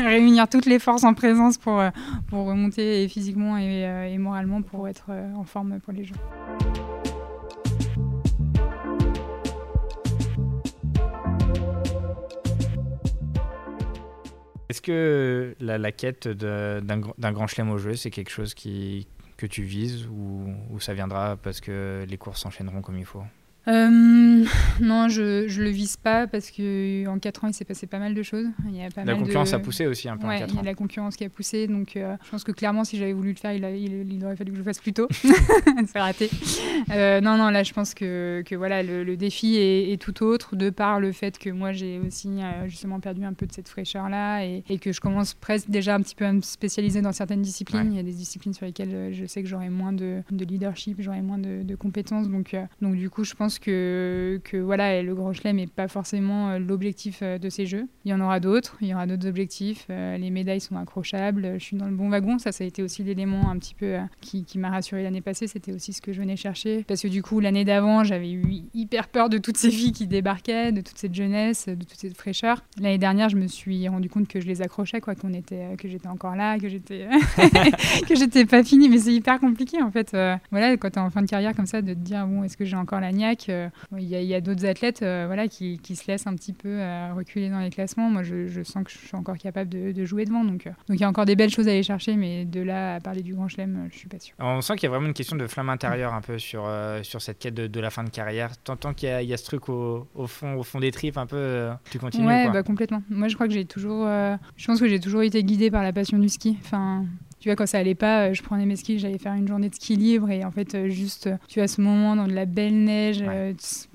réunir 0.04 0.48
toutes 0.48 0.66
les 0.66 0.78
forces 0.78 1.04
en 1.04 1.14
présence 1.14 1.56
pour, 1.56 1.78
euh, 1.80 1.90
pour 2.28 2.46
remonter 2.46 3.08
physiquement 3.08 3.56
et, 3.56 3.86
euh, 3.86 4.08
et 4.08 4.18
moralement 4.18 4.62
pour 4.62 4.88
être 4.88 5.10
en 5.36 5.44
forme 5.44 5.78
pour 5.80 5.92
les 5.92 6.04
jeux. 6.04 6.16
Est-ce 14.70 14.82
que 14.82 15.56
la, 15.58 15.90
quête 15.90 16.28
d'un 16.28 17.32
grand 17.32 17.48
chelem 17.48 17.70
au 17.70 17.78
jeu, 17.78 17.96
c'est 17.96 18.12
quelque 18.12 18.30
chose 18.30 18.54
qui, 18.54 19.08
que 19.36 19.44
tu 19.46 19.64
vises 19.64 20.06
ou, 20.06 20.54
ou 20.70 20.78
ça 20.78 20.94
viendra 20.94 21.36
parce 21.36 21.60
que 21.60 22.06
les 22.08 22.16
courses 22.16 22.40
s'enchaîneront 22.40 22.80
comme 22.80 22.96
il 22.96 23.04
faut? 23.04 23.24
Euh, 23.68 24.44
non, 24.80 25.08
je, 25.08 25.46
je 25.46 25.62
le 25.62 25.68
vise 25.68 25.98
pas 25.98 26.26
parce 26.26 26.50
que 26.50 27.06
en 27.06 27.18
4 27.18 27.44
ans 27.44 27.48
il 27.48 27.54
s'est 27.54 27.66
passé 27.66 27.86
pas 27.86 27.98
mal 27.98 28.14
de 28.14 28.22
choses. 28.22 28.46
Il 28.66 28.76
y 28.76 28.82
a 28.82 28.88
pas 28.90 29.04
la 29.04 29.14
concurrence 29.14 29.52
a 29.52 29.58
poussé 29.58 29.86
aussi 29.86 30.08
un 30.08 30.16
peu 30.16 30.26
ouais, 30.26 30.36
en 30.36 30.40
4 30.40 30.50
il 30.50 30.56
y 30.56 30.58
a 30.60 30.62
la 30.62 30.74
concurrence 30.74 31.16
qui 31.16 31.24
a 31.24 31.28
poussé, 31.28 31.66
donc 31.66 31.96
euh, 31.96 32.16
je 32.24 32.30
pense 32.30 32.42
que 32.42 32.52
clairement 32.52 32.84
si 32.84 32.96
j'avais 32.96 33.12
voulu 33.12 33.30
le 33.30 33.36
faire, 33.36 33.52
il, 33.52 33.62
il, 34.10 34.24
aurait 34.24 34.36
fallu 34.36 34.52
que 34.52 34.56
je 34.56 34.62
le 34.62 34.64
fasse 34.64 34.78
plus 34.78 34.94
tôt. 34.94 35.08
C'est 35.86 36.00
raté. 36.00 36.30
Euh, 36.90 37.20
non, 37.20 37.36
non, 37.36 37.50
là 37.50 37.62
je 37.62 37.72
pense 37.72 37.92
que, 37.92 38.42
que 38.46 38.54
voilà 38.54 38.82
le, 38.82 39.16
défi 39.16 39.56
est, 39.56 40.00
tout 40.00 40.24
autre 40.24 40.56
de 40.56 40.70
par 40.70 40.98
le 40.98 41.12
fait 41.12 41.38
que 41.38 41.50
moi 41.50 41.72
j'ai 41.72 41.98
aussi 41.98 42.30
justement 42.66 43.00
perdu 43.00 43.24
un 43.24 43.34
peu 43.34 43.46
de 43.46 43.52
cette 43.52 43.68
fraîcheur 43.68 44.08
là 44.08 44.42
et, 44.44 44.64
et, 44.70 44.78
que 44.78 44.92
je 44.92 45.00
commence 45.00 45.34
presque 45.34 45.68
déjà 45.68 45.94
un 45.94 46.00
petit 46.00 46.14
peu 46.14 46.24
à 46.24 46.32
me 46.32 46.40
spécialiser 46.40 47.02
dans 47.02 47.12
certaines 47.12 47.42
disciplines. 47.42 47.92
Il 47.92 47.96
y 47.96 48.00
a 48.00 48.02
des 48.02 48.12
disciplines 48.12 48.54
sur 48.54 48.64
lesquelles 48.64 49.12
je 49.12 49.26
sais 49.26 49.42
que 49.42 49.48
j'aurai 49.48 49.68
moins 49.68 49.92
de, 49.92 50.22
de 50.30 50.44
leadership, 50.44 50.96
j'aurai 51.00 51.20
moins 51.20 51.38
de, 51.38 51.62
de, 51.62 51.74
compétences, 51.74 52.28
donc 52.28 52.56
donc 52.80 52.96
du 52.96 53.10
coup 53.10 53.24
je 53.24 53.34
pense 53.34 53.49
que, 53.58 54.40
que 54.44 54.56
voilà, 54.56 55.02
le 55.02 55.14
Grand 55.14 55.32
Chelem 55.32 55.56
n'est 55.56 55.66
pas 55.66 55.88
forcément 55.88 56.50
euh, 56.50 56.58
l'objectif 56.58 57.20
euh, 57.22 57.38
de 57.38 57.48
ces 57.48 57.66
Jeux. 57.66 57.86
Il 58.04 58.10
y 58.10 58.14
en 58.14 58.20
aura 58.20 58.40
d'autres, 58.40 58.76
il 58.80 58.88
y 58.88 58.94
aura 58.94 59.06
d'autres 59.06 59.26
objectifs. 59.26 59.86
Euh, 59.90 60.16
les 60.16 60.30
médailles 60.30 60.60
sont 60.60 60.76
accrochables, 60.76 61.54
je 61.58 61.64
suis 61.64 61.76
dans 61.76 61.86
le 61.86 61.94
bon 61.94 62.08
wagon. 62.08 62.38
Ça, 62.38 62.52
ça 62.52 62.64
a 62.64 62.66
été 62.66 62.82
aussi 62.82 63.02
l'élément 63.02 63.50
un 63.50 63.58
petit 63.58 63.74
peu 63.74 63.96
qui, 64.20 64.44
qui 64.44 64.58
m'a 64.58 64.70
rassuré 64.70 65.02
l'année 65.02 65.20
passée. 65.20 65.46
C'était 65.46 65.72
aussi 65.72 65.92
ce 65.92 66.02
que 66.02 66.12
je 66.12 66.20
venais 66.20 66.36
chercher. 66.36 66.84
Parce 66.84 67.02
que 67.02 67.08
du 67.08 67.22
coup, 67.22 67.40
l'année 67.40 67.64
d'avant, 67.64 68.04
j'avais 68.04 68.30
eu 68.30 68.44
hyper 68.74 69.08
peur 69.08 69.28
de 69.28 69.38
toutes 69.38 69.56
ces 69.56 69.70
filles 69.70 69.92
qui 69.92 70.06
débarquaient, 70.06 70.72
de 70.72 70.80
toute 70.80 70.98
cette 70.98 71.14
jeunesse, 71.14 71.68
de 71.68 71.74
toute 71.84 71.98
cette 71.98 72.16
fraîcheur. 72.16 72.62
L'année 72.80 72.98
dernière, 72.98 73.28
je 73.28 73.36
me 73.36 73.46
suis 73.46 73.88
rendu 73.88 74.08
compte 74.08 74.28
que 74.28 74.40
je 74.40 74.46
les 74.46 74.62
accrochais, 74.62 75.00
quoi, 75.00 75.14
qu'on 75.14 75.32
était, 75.32 75.76
que 75.78 75.88
j'étais 75.88 76.08
encore 76.08 76.36
là, 76.36 76.58
que 76.58 76.68
j'étais, 76.68 77.08
que 78.08 78.14
j'étais 78.14 78.44
pas 78.44 78.62
finie. 78.62 78.88
Mais 78.88 78.98
c'est 78.98 79.14
hyper 79.14 79.40
compliqué, 79.40 79.82
en 79.82 79.90
fait. 79.90 80.16
voilà, 80.50 80.76
quand 80.76 80.90
tu 80.90 80.98
es 80.98 81.02
en 81.02 81.10
fin 81.10 81.22
de 81.22 81.28
carrière 81.28 81.54
comme 81.54 81.66
ça, 81.66 81.82
de 81.82 81.94
te 81.94 81.98
dire, 81.98 82.26
bon, 82.26 82.44
est-ce 82.44 82.56
que 82.56 82.64
j'ai 82.64 82.76
encore 82.76 83.00
la 83.00 83.12
niaque? 83.12 83.39
Il 83.48 84.04
y 84.04 84.34
a, 84.34 84.40
d'autres 84.40 84.66
athlètes 84.66 85.02
euh, 85.02 85.24
voilà, 85.26 85.48
qui, 85.48 85.78
qui, 85.78 85.96
se 85.96 86.06
laissent 86.06 86.26
un 86.26 86.34
petit 86.34 86.52
peu 86.52 86.68
euh, 86.68 87.12
reculer 87.14 87.50
dans 87.50 87.60
les 87.60 87.70
classements. 87.70 88.10
Moi, 88.10 88.22
je, 88.22 88.62
sens 88.62 88.84
que 88.84 88.90
je 88.90 88.98
suis 88.98 89.16
encore 89.16 89.38
capable 89.38 89.70
de, 89.70 90.04
jouer 90.04 90.24
devant. 90.24 90.44
Donc, 90.44 90.66
euh, 90.66 90.70
donc 90.88 90.98
il 90.98 91.00
y 91.00 91.04
a 91.04 91.08
encore 91.08 91.26
des 91.26 91.36
belles 91.36 91.50
choses 91.50 91.68
à 91.68 91.72
aller 91.72 91.82
chercher, 91.82 92.16
mais 92.16 92.44
de 92.44 92.60
là 92.60 92.96
à 92.96 93.00
parler 93.00 93.22
du 93.22 93.34
Grand 93.34 93.48
Chelem, 93.48 93.88
je 93.92 93.98
suis 93.98 94.08
pas 94.08 94.18
sûre. 94.18 94.34
On 94.38 94.60
sent 94.60 94.74
qu'il 94.74 94.84
y 94.84 94.86
a 94.86 94.90
vraiment 94.90 95.06
une 95.06 95.14
question 95.14 95.36
de 95.36 95.46
flamme 95.46 95.70
intérieure 95.70 96.14
un 96.14 96.20
peu 96.20 96.38
sur, 96.38 96.68
sur 97.02 97.22
cette 97.22 97.38
quête 97.38 97.54
de, 97.54 97.80
la 97.80 97.90
fin 97.90 98.04
de 98.04 98.10
carrière. 98.10 98.56
Tant, 98.58 98.76
qu'il 98.94 99.08
y, 99.08 99.26
y, 99.26 99.32
a 99.32 99.36
ce 99.36 99.44
truc 99.44 99.68
au, 99.68 100.06
au, 100.14 100.26
fond, 100.26 100.54
au 100.54 100.62
fond 100.62 100.80
des 100.80 100.90
tripes, 100.90 101.16
un 101.16 101.26
peu, 101.26 101.68
tu 101.90 101.98
continues 101.98 102.26
Ouais, 102.26 102.50
bah, 102.50 102.62
complètement. 102.62 103.02
Moi, 103.10 103.28
je 103.28 103.34
crois 103.34 103.46
que 103.46 103.54
j'ai 103.54 103.64
toujours. 103.64 104.06
je 104.06 104.66
pense 104.66 104.80
que 104.80 104.88
j'ai 104.88 105.00
toujours 105.00 105.22
été 105.22 105.42
guidée 105.42 105.70
par 105.70 105.82
la 105.82 105.92
passion 105.92 106.18
du 106.18 106.28
ski. 106.28 106.56
Enfin, 106.64 107.04
tu 107.40 107.48
vois, 107.48 107.56
quand 107.56 107.66
ça 107.66 107.78
allait 107.78 107.94
pas, 107.94 108.28
euh, 108.28 108.34
je 108.34 108.42
prenais 108.42 108.66
mes 108.66 108.76
skis, 108.76 108.98
j'allais 108.98 109.16
faire 109.16 109.32
une 109.32 109.48
journée 109.48 109.70
de 109.70 109.74
ski 109.74 109.96
libre 109.96 110.30
et 110.30 110.44
en 110.44 110.50
fait, 110.50 110.74
euh, 110.74 110.88
juste, 110.90 111.26
euh, 111.26 111.36
tu 111.48 111.58
vois, 111.58 111.68
ce 111.68 111.80
moment 111.80 112.14
dans 112.14 112.26
de 112.26 112.34
la 112.34 112.44
belle 112.44 112.84
neige, 112.84 113.24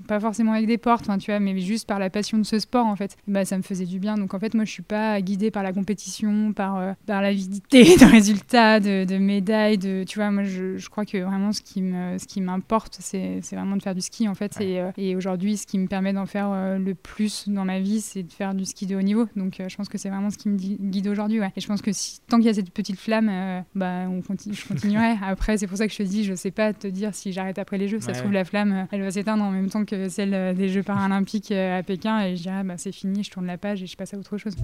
pas 0.08 0.18
forcément 0.18 0.52
avec 0.52 0.66
des 0.66 0.78
portes, 0.78 1.08
tu 1.20 1.30
vois, 1.30 1.38
mais 1.38 1.56
juste 1.60 1.86
par 1.86 2.00
la 2.00 2.10
passion 2.10 2.38
de 2.38 2.42
ce 2.42 2.58
sport, 2.58 2.86
en 2.86 2.96
fait, 2.96 3.16
bah, 3.28 3.44
ça 3.44 3.56
me 3.56 3.62
faisait 3.62 3.84
du 3.84 4.00
bien. 4.00 4.16
Donc, 4.16 4.34
en 4.34 4.40
fait, 4.40 4.54
moi, 4.54 4.64
je 4.64 4.72
suis 4.72 4.82
pas 4.82 5.20
guidée 5.20 5.52
par 5.52 5.62
la 5.62 5.72
compétition, 5.72 6.52
par, 6.52 6.96
par 7.06 7.22
l'avidité 7.22 7.84
de 7.96 8.04
résultats, 8.04 8.80
de, 8.80 9.04
de, 9.04 9.16
médailles, 9.16 9.78
de, 9.78 10.04
tu 10.04 10.18
vois, 10.18 10.32
moi, 10.32 10.42
je, 10.42 10.76
je 10.76 10.88
crois 10.88 11.04
que 11.04 11.18
vraiment, 11.18 11.52
ce 11.52 11.62
qui 11.62 11.82
me, 11.82 12.18
ce 12.18 12.26
qui 12.26 12.40
m'importe, 12.40 12.98
c'est, 13.00 13.38
c'est 13.42 13.54
vraiment 13.54 13.76
de 13.76 13.82
faire 13.82 13.94
du 13.94 14.00
ski, 14.00 14.28
en 14.28 14.34
fait. 14.34 14.60
Et, 14.60 14.82
et 14.96 15.14
aujourd'hui, 15.14 15.56
ce 15.56 15.66
qui 15.66 15.78
me 15.78 15.86
permet 15.86 16.12
d'en 16.12 16.26
faire 16.26 16.78
le 16.78 16.94
plus 16.94 17.48
dans 17.48 17.64
ma 17.64 17.78
vie, 17.78 18.00
c'est 18.00 18.24
de 18.24 18.32
faire 18.32 18.54
du 18.54 18.64
ski 18.64 18.86
de 18.86 18.96
haut 18.96 19.02
niveau. 19.02 19.28
Donc, 19.36 19.62
je 19.66 19.76
pense 19.76 19.88
que 19.88 19.98
c'est 19.98 20.08
vraiment 20.08 20.30
ce 20.30 20.38
qui 20.38 20.48
me 20.48 20.56
guide 20.56 21.06
aujourd'hui, 21.06 21.38
ouais. 21.38 21.52
Et 21.56 21.60
je 21.60 21.66
pense 21.68 21.82
que 21.82 21.92
si, 21.92 22.20
tant 22.28 22.38
qu'il 22.38 22.46
y 22.46 22.50
a 22.50 22.54
cette 22.54 22.70
petite 22.70 22.98
flamme, 22.98 23.28
euh, 23.36 23.60
bah, 23.74 24.08
on 24.08 24.22
continue, 24.22 24.54
je 24.54 24.66
continuerai. 24.66 25.16
Après, 25.22 25.56
c'est 25.58 25.66
pour 25.66 25.78
ça 25.78 25.86
que 25.86 25.92
je 25.92 25.98
te 25.98 26.02
dis, 26.02 26.24
je 26.24 26.34
sais 26.34 26.50
pas 26.50 26.72
te 26.72 26.86
dire 26.86 27.14
si 27.14 27.32
j'arrête 27.32 27.58
après 27.58 27.78
les 27.78 27.88
Jeux. 27.88 28.00
Ça 28.00 28.14
se 28.14 28.20
trouve, 28.20 28.32
la 28.32 28.44
flamme, 28.44 28.86
elle 28.90 29.02
va 29.02 29.10
s'éteindre 29.10 29.44
en 29.44 29.50
même 29.50 29.68
temps 29.68 29.84
que 29.84 30.08
celle 30.08 30.54
des 30.54 30.68
Jeux 30.68 30.82
paralympiques 30.82 31.52
à 31.52 31.82
Pékin. 31.82 32.20
Et 32.20 32.36
je 32.36 32.42
dirais, 32.42 32.64
bah, 32.64 32.74
c'est 32.76 32.92
fini, 32.92 33.22
je 33.22 33.30
tourne 33.30 33.46
la 33.46 33.58
page 33.58 33.82
et 33.82 33.86
je 33.86 33.96
passe 33.96 34.14
à 34.14 34.18
autre 34.18 34.38
chose. 34.38 34.56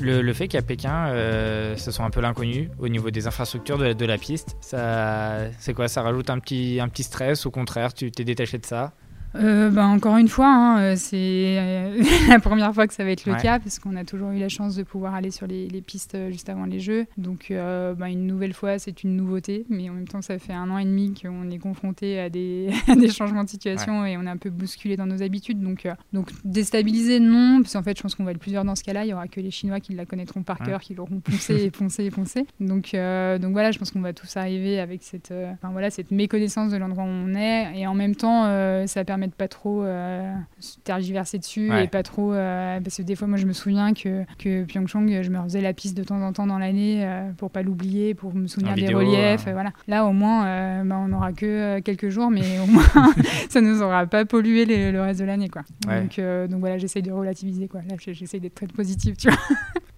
Le, 0.00 0.32
fait 0.32 0.48
qu'à 0.48 0.62
Pékin, 0.62 1.08
euh, 1.08 1.76
ce 1.76 1.90
soit 1.90 2.04
un 2.04 2.10
peu 2.10 2.20
l'inconnu 2.20 2.70
au 2.78 2.88
niveau 2.88 3.10
des 3.10 3.26
infrastructures 3.26 3.78
de, 3.78 3.92
de 3.92 4.06
la 4.06 4.16
piste, 4.16 4.56
ça, 4.60 5.50
c'est 5.58 5.74
quoi? 5.74 5.88
Ça 5.88 6.02
rajoute 6.02 6.30
un 6.30 6.38
petit, 6.38 6.78
un 6.80 6.88
petit 6.88 7.02
stress? 7.02 7.46
Au 7.46 7.50
contraire, 7.50 7.92
tu 7.92 8.10
t'es 8.10 8.24
détaché 8.24 8.58
de 8.58 8.66
ça? 8.66 8.92
Euh, 9.34 9.70
bah, 9.70 9.86
encore 9.86 10.16
une 10.16 10.28
fois, 10.28 10.48
hein, 10.48 10.80
euh, 10.80 10.94
c'est 10.96 11.16
euh, 11.58 12.02
la 12.28 12.38
première 12.38 12.72
fois 12.74 12.86
que 12.86 12.94
ça 12.94 13.04
va 13.04 13.10
être 13.10 13.26
le 13.26 13.34
cas 13.34 13.58
parce 13.58 13.78
qu'on 13.78 13.96
a 13.96 14.04
toujours 14.04 14.30
eu 14.30 14.38
la 14.38 14.48
chance 14.48 14.74
de 14.76 14.82
pouvoir 14.82 15.14
aller 15.14 15.30
sur 15.30 15.46
les, 15.46 15.68
pistes 15.86 16.16
juste 16.30 16.48
avant 16.48 16.64
les 16.64 16.80
Jeux. 16.80 17.06
Donc, 17.16 17.52
bah, 17.52 18.08
une 18.08 18.26
nouvelle 18.26 18.52
fois, 18.52 18.78
c'est 18.78 19.02
une 19.04 19.16
nouveauté, 19.16 19.64
mais 19.68 19.88
en 19.88 19.94
même 19.94 20.08
temps, 20.08 20.22
ça 20.22 20.38
fait 20.38 20.52
un 20.52 20.70
an 20.70 20.78
et 20.78 20.84
demi 20.84 21.14
qu'on 21.14 21.50
est 21.50 21.58
confronté 21.58 22.18
à 22.18 22.28
des, 22.28 22.70
des, 22.96 23.08
changements 23.08 23.44
de 23.44 23.48
situation 23.48 24.04
et 24.04 24.16
on 24.16 24.22
est 24.22 24.30
un 24.30 24.36
peu 24.36 24.50
bousculé 24.50 24.96
dans 24.96 25.06
nos 25.06 25.22
habitudes. 25.22 25.60
Donc, 25.60 25.86
donc 26.12 26.30
déstabilisé, 26.44 27.20
non, 27.20 27.60
parce 27.62 27.74
qu'en 27.74 27.82
fait, 27.82 27.96
je 27.96 28.02
pense 28.02 28.14
qu'on 28.14 28.24
va 28.24 28.32
être 28.32 28.38
plusieurs 28.38 28.64
dans 28.64 28.74
ce 28.74 28.84
cas-là. 28.84 29.04
Il 29.04 29.08
y 29.08 29.12
aura 29.12 29.28
que 29.28 29.40
les 29.40 29.50
Chinois 29.50 29.80
qui 29.80 29.94
la 29.94 30.04
connaîtront 30.04 30.42
par 30.42 30.58
cœur, 30.58 30.80
qui 30.80 30.94
l'auront 30.94 31.20
poncé 31.20 31.64
et 31.64 31.70
poncé 31.70 32.04
et 32.04 32.10
poncé. 32.10 32.46
Donc, 32.60 32.92
donc 32.92 33.52
voilà, 33.52 33.70
je 33.70 33.78
pense 33.78 33.90
qu'on 33.90 34.00
va 34.00 34.12
tous 34.12 34.36
arriver 34.36 34.80
avec 34.80 35.02
cette, 35.02 35.32
voilà, 35.62 35.90
cette 35.90 36.10
méconnaissance 36.10 36.72
de 36.72 36.76
l'endroit 36.76 37.04
où 37.04 37.08
on 37.08 37.34
est 37.34 37.78
et 37.78 37.86
en 37.86 37.94
même 37.94 38.14
temps, 38.14 38.44
ça 38.86 39.04
permet 39.04 39.17
de 39.26 39.32
pas 39.32 39.48
trop 39.48 39.82
euh, 39.82 40.32
se 40.60 40.78
tergiverser 40.80 41.38
dessus 41.38 41.70
et 41.72 41.88
pas 41.88 42.02
trop. 42.02 42.32
Euh, 42.32 42.80
parce 42.80 42.96
que 42.96 43.02
des 43.02 43.16
fois, 43.16 43.26
moi, 43.26 43.38
je 43.38 43.46
me 43.46 43.52
souviens 43.52 43.92
que, 43.94 44.24
que 44.38 44.64
Pyeongchang, 44.64 45.22
je 45.22 45.30
me 45.30 45.38
refaisais 45.38 45.60
la 45.60 45.72
piste 45.72 45.96
de 45.96 46.04
temps 46.04 46.20
en 46.20 46.32
temps 46.32 46.46
dans 46.46 46.58
l'année 46.58 47.04
euh, 47.04 47.30
pour 47.32 47.50
pas 47.50 47.62
l'oublier, 47.62 48.14
pour 48.14 48.34
me 48.34 48.46
souvenir 48.46 48.74
des 48.74 48.94
reliefs. 48.94 49.48
voilà. 49.52 49.72
Là, 49.86 50.04
au 50.04 50.12
moins, 50.12 50.84
bah, 50.84 50.96
on 50.98 51.08
n'aura 51.08 51.32
que 51.32 51.80
quelques 51.80 52.08
jours, 52.08 52.30
mais 52.30 52.58
au 52.60 52.66
moins, 52.66 52.84
ça 53.48 53.60
nous 53.60 53.82
aura 53.82 54.06
pas 54.06 54.24
pollué 54.24 54.64
le 54.64 55.00
reste 55.00 55.20
de 55.20 55.24
l'année. 55.24 55.48
Quoi. 55.48 55.62
Donc, 55.86 56.20
donc 56.50 56.60
voilà, 56.60 56.78
j'essaye 56.78 57.02
de 57.02 57.12
relativiser. 57.12 57.68
Quoi. 57.68 57.80
Là, 57.88 57.96
j'essaye 57.98 58.40
d'être 58.40 58.54
très 58.54 58.66
positive, 58.66 59.16
tu 59.16 59.28
vois. 59.28 59.38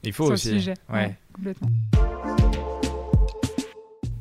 Il 0.03 0.13
faut 0.13 0.31
aussi. 0.31 0.49
sujet. 0.49 0.75
ouais 0.93 1.15
complètement. 1.33 1.71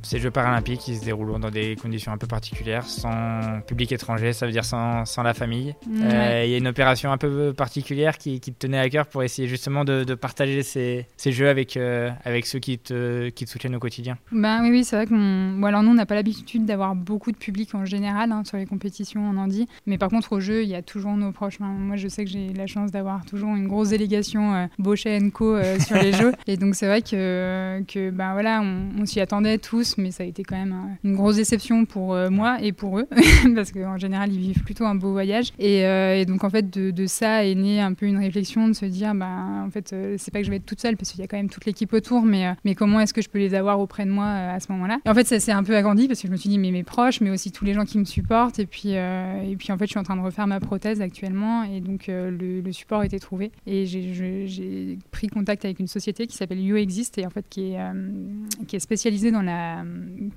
Ces 0.09 0.17
Jeux 0.17 0.31
paralympiques, 0.31 0.87
ils 0.87 0.97
se 0.97 1.05
déroulent 1.05 1.39
dans 1.39 1.51
des 1.51 1.75
conditions 1.75 2.11
un 2.11 2.17
peu 2.17 2.25
particulières, 2.25 2.83
sans 2.83 3.61
public 3.67 3.91
étranger, 3.91 4.33
ça 4.33 4.47
veut 4.47 4.51
dire 4.51 4.65
sans, 4.65 5.05
sans 5.05 5.21
la 5.21 5.35
famille. 5.35 5.75
Euh, 5.87 6.41
il 6.43 6.49
y 6.49 6.55
a 6.55 6.57
une 6.57 6.67
opération 6.67 7.11
un 7.11 7.19
peu 7.19 7.53
particulière 7.53 8.17
qui, 8.17 8.39
qui, 8.39 8.51
te 8.51 8.57
tenait 8.57 8.79
à 8.79 8.89
cœur 8.89 9.05
pour 9.05 9.21
essayer 9.21 9.47
justement 9.47 9.85
de, 9.85 10.03
de 10.03 10.15
partager 10.15 10.63
ces, 10.63 11.05
ces, 11.15 11.31
jeux 11.31 11.47
avec, 11.47 11.77
euh, 11.77 12.09
avec 12.25 12.47
ceux 12.47 12.57
qui 12.57 12.79
te, 12.79 13.29
qui 13.29 13.45
te 13.45 13.51
soutiennent 13.51 13.75
au 13.75 13.79
quotidien. 13.79 14.17
Ben 14.31 14.63
oui, 14.63 14.71
oui 14.71 14.83
c'est 14.83 14.95
vrai 14.95 15.05
qu'on. 15.05 15.51
Bon, 15.59 15.67
alors 15.67 15.83
nous, 15.83 15.91
on 15.91 15.93
n'a 15.93 16.07
pas 16.07 16.15
l'habitude 16.15 16.65
d'avoir 16.65 16.95
beaucoup 16.95 17.31
de 17.31 17.37
public 17.37 17.75
en 17.75 17.85
général 17.85 18.31
hein, 18.31 18.41
sur 18.45 18.57
les 18.57 18.65
compétitions 18.65 19.21
on 19.21 19.37
en 19.37 19.45
dit. 19.45 19.67
Mais 19.85 19.99
par 19.99 20.09
contre, 20.09 20.33
au 20.33 20.39
jeu, 20.39 20.63
il 20.63 20.69
y 20.69 20.75
a 20.75 20.81
toujours 20.81 21.15
nos 21.17 21.31
proches. 21.31 21.59
moi, 21.59 21.97
je 21.97 22.07
sais 22.07 22.25
que 22.25 22.31
j'ai 22.31 22.51
la 22.53 22.65
chance 22.65 22.89
d'avoir 22.89 23.25
toujours 23.25 23.55
une 23.55 23.67
grosse 23.67 23.89
délégation 23.89 24.55
euh, 24.55 24.65
Bochet 24.79 25.19
Co 25.31 25.53
euh, 25.53 25.77
sur 25.77 25.97
les 25.97 26.13
jeux. 26.19 26.31
Et 26.47 26.57
donc, 26.57 26.73
c'est 26.73 26.87
vrai 26.87 27.03
que, 27.03 27.83
que 27.87 28.09
ben, 28.09 28.33
voilà, 28.33 28.61
on, 28.63 28.89
on 28.99 29.05
s'y 29.05 29.19
attendait 29.19 29.59
tous 29.59 29.98
mais 29.99 30.11
ça 30.11 30.23
a 30.23 30.25
été 30.25 30.43
quand 30.43 30.55
même 30.55 30.73
euh, 30.73 31.07
une 31.09 31.15
grosse 31.15 31.35
déception 31.35 31.85
pour 31.85 32.13
euh, 32.13 32.29
moi 32.29 32.57
et 32.61 32.71
pour 32.71 32.99
eux, 32.99 33.07
parce 33.55 33.71
qu'en 33.71 33.97
général, 33.97 34.31
ils 34.31 34.39
vivent 34.39 34.63
plutôt 34.63 34.85
un 34.85 34.95
beau 34.95 35.11
voyage. 35.11 35.51
Et, 35.59 35.85
euh, 35.85 36.25
donc, 36.25 36.43
en 36.43 36.49
fait, 36.49 36.69
de, 36.69 37.05
ça 37.05 37.45
est 37.45 37.55
née 37.55 37.79
un 37.79 37.93
peu 37.93 38.05
une 38.05 38.17
réflexion 38.17 38.67
de 38.67 38.73
se 38.73 38.85
dire, 38.85 39.13
bah, 39.15 39.63
en 39.65 39.69
fait, 39.69 39.95
c'est 40.17 40.31
pas 40.31 40.39
que 40.39 40.45
je 40.45 40.49
vais 40.49 40.57
être 40.57 40.65
toute 40.65 40.81
seule, 40.81 40.97
parce 40.97 41.11
qu'il 41.11 41.19
y 41.21 41.23
a 41.23 41.27
quand 41.27 41.37
même 41.37 41.49
toute 41.49 41.65
l'équipe 41.65 41.91
autour, 41.93 42.23
mais, 42.23 42.53
mais 42.65 42.75
comment 42.75 42.99
est-ce 42.99 43.13
que 43.13 43.21
je 43.21 43.29
peux 43.29 43.39
les 43.39 43.53
avoir 43.53 43.79
auprès 43.79 44.05
de 44.05 44.11
moi 44.11 44.25
à 44.25 44.59
ce 44.59 44.71
moment-là? 44.71 44.99
Et 45.05 45.09
en 45.09 45.13
fait, 45.13 45.27
ça 45.27 45.39
s'est 45.39 45.51
un 45.51 45.63
peu 45.63 45.75
agrandi, 45.75 46.07
parce 46.07 46.21
que 46.21 46.27
je 46.27 46.31
me 46.31 46.37
suis 46.37 46.49
dit, 46.49 46.59
mais 46.59 46.71
mes 46.71 46.83
proches, 46.83 47.21
mais 47.21 47.29
aussi 47.29 47.51
tous 47.51 47.65
les 47.65 47.73
gens 47.73 47.85
qui 47.85 47.97
me 47.97 48.05
supportent. 48.05 48.59
Et 48.59 48.65
puis, 48.65 48.89
et 48.91 49.55
puis 49.57 49.71
en 49.71 49.77
fait, 49.77 49.85
je 49.85 49.91
suis 49.91 49.99
en 49.99 50.03
train 50.03 50.15
de 50.15 50.21
refaire 50.21 50.47
ma 50.47 50.59
prothèse 50.59 51.01
actuellement, 51.01 51.63
et 51.63 51.81
donc 51.81 52.07
le, 52.07 52.61
le 52.61 52.71
support 52.71 53.01
a 53.01 53.05
été 53.05 53.19
trouvé. 53.19 53.51
Et 53.65 53.85
j'ai 53.85 54.97
pris 55.11 55.27
contact 55.27 55.65
avec 55.65 55.79
une 55.79 55.87
société 55.87 56.27
qui 56.27 56.35
s'appelle 56.35 56.59
YouExist, 56.59 57.17
et 57.17 57.25
en 57.25 57.29
fait, 57.29 57.45
qui 57.49 57.73
est, 57.73 57.79
qui 58.67 58.75
est 58.75 58.79
spécialisée 58.79 59.31
dans 59.31 59.41
la 59.41 59.78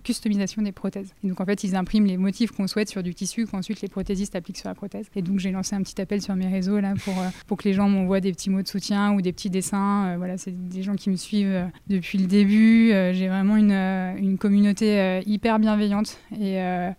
customisation 0.02 0.62
des 0.62 0.72
prothèses. 0.72 1.14
Donc 1.22 1.40
en 1.40 1.44
fait, 1.44 1.64
ils 1.64 1.76
impriment 1.76 2.06
les 2.06 2.16
motifs 2.16 2.50
qu'on 2.50 2.66
souhaite 2.66 2.88
sur 2.88 3.02
du 3.02 3.14
tissu 3.14 3.46
qu'ensuite 3.46 3.80
les 3.80 3.88
prothésistes 3.88 4.36
appliquent 4.36 4.58
sur 4.58 4.68
la 4.68 4.74
prothèse. 4.74 5.06
Et 5.16 5.22
donc 5.22 5.38
j'ai 5.38 5.50
lancé 5.50 5.74
un 5.74 5.82
petit 5.82 6.00
appel 6.00 6.22
sur 6.22 6.34
mes 6.36 6.48
réseaux 6.48 6.80
là 6.80 6.94
pour, 7.04 7.18
euh, 7.18 7.28
pour 7.46 7.58
que 7.58 7.68
les 7.68 7.74
gens 7.74 7.88
m'envoient 7.88 8.20
des 8.20 8.32
petits 8.32 8.50
mots 8.50 8.62
de 8.62 8.68
soutien 8.68 9.12
ou 9.12 9.20
des 9.20 9.32
petits 9.32 9.50
dessins. 9.50 10.06
Euh, 10.06 10.16
voilà, 10.16 10.38
c'est 10.38 10.52
des 10.68 10.82
gens 10.82 10.94
qui 10.94 11.10
me 11.10 11.16
suivent 11.16 11.46
euh, 11.46 11.64
depuis 11.88 12.18
le 12.18 12.26
début. 12.26 12.90
j'ai 13.12 13.28
vraiment 13.28 13.56
une, 13.56 13.72
une 13.72 14.38
communauté 14.38 15.20
hyper 15.26 15.58
bienveillante 15.58 16.18
et, 16.38 16.56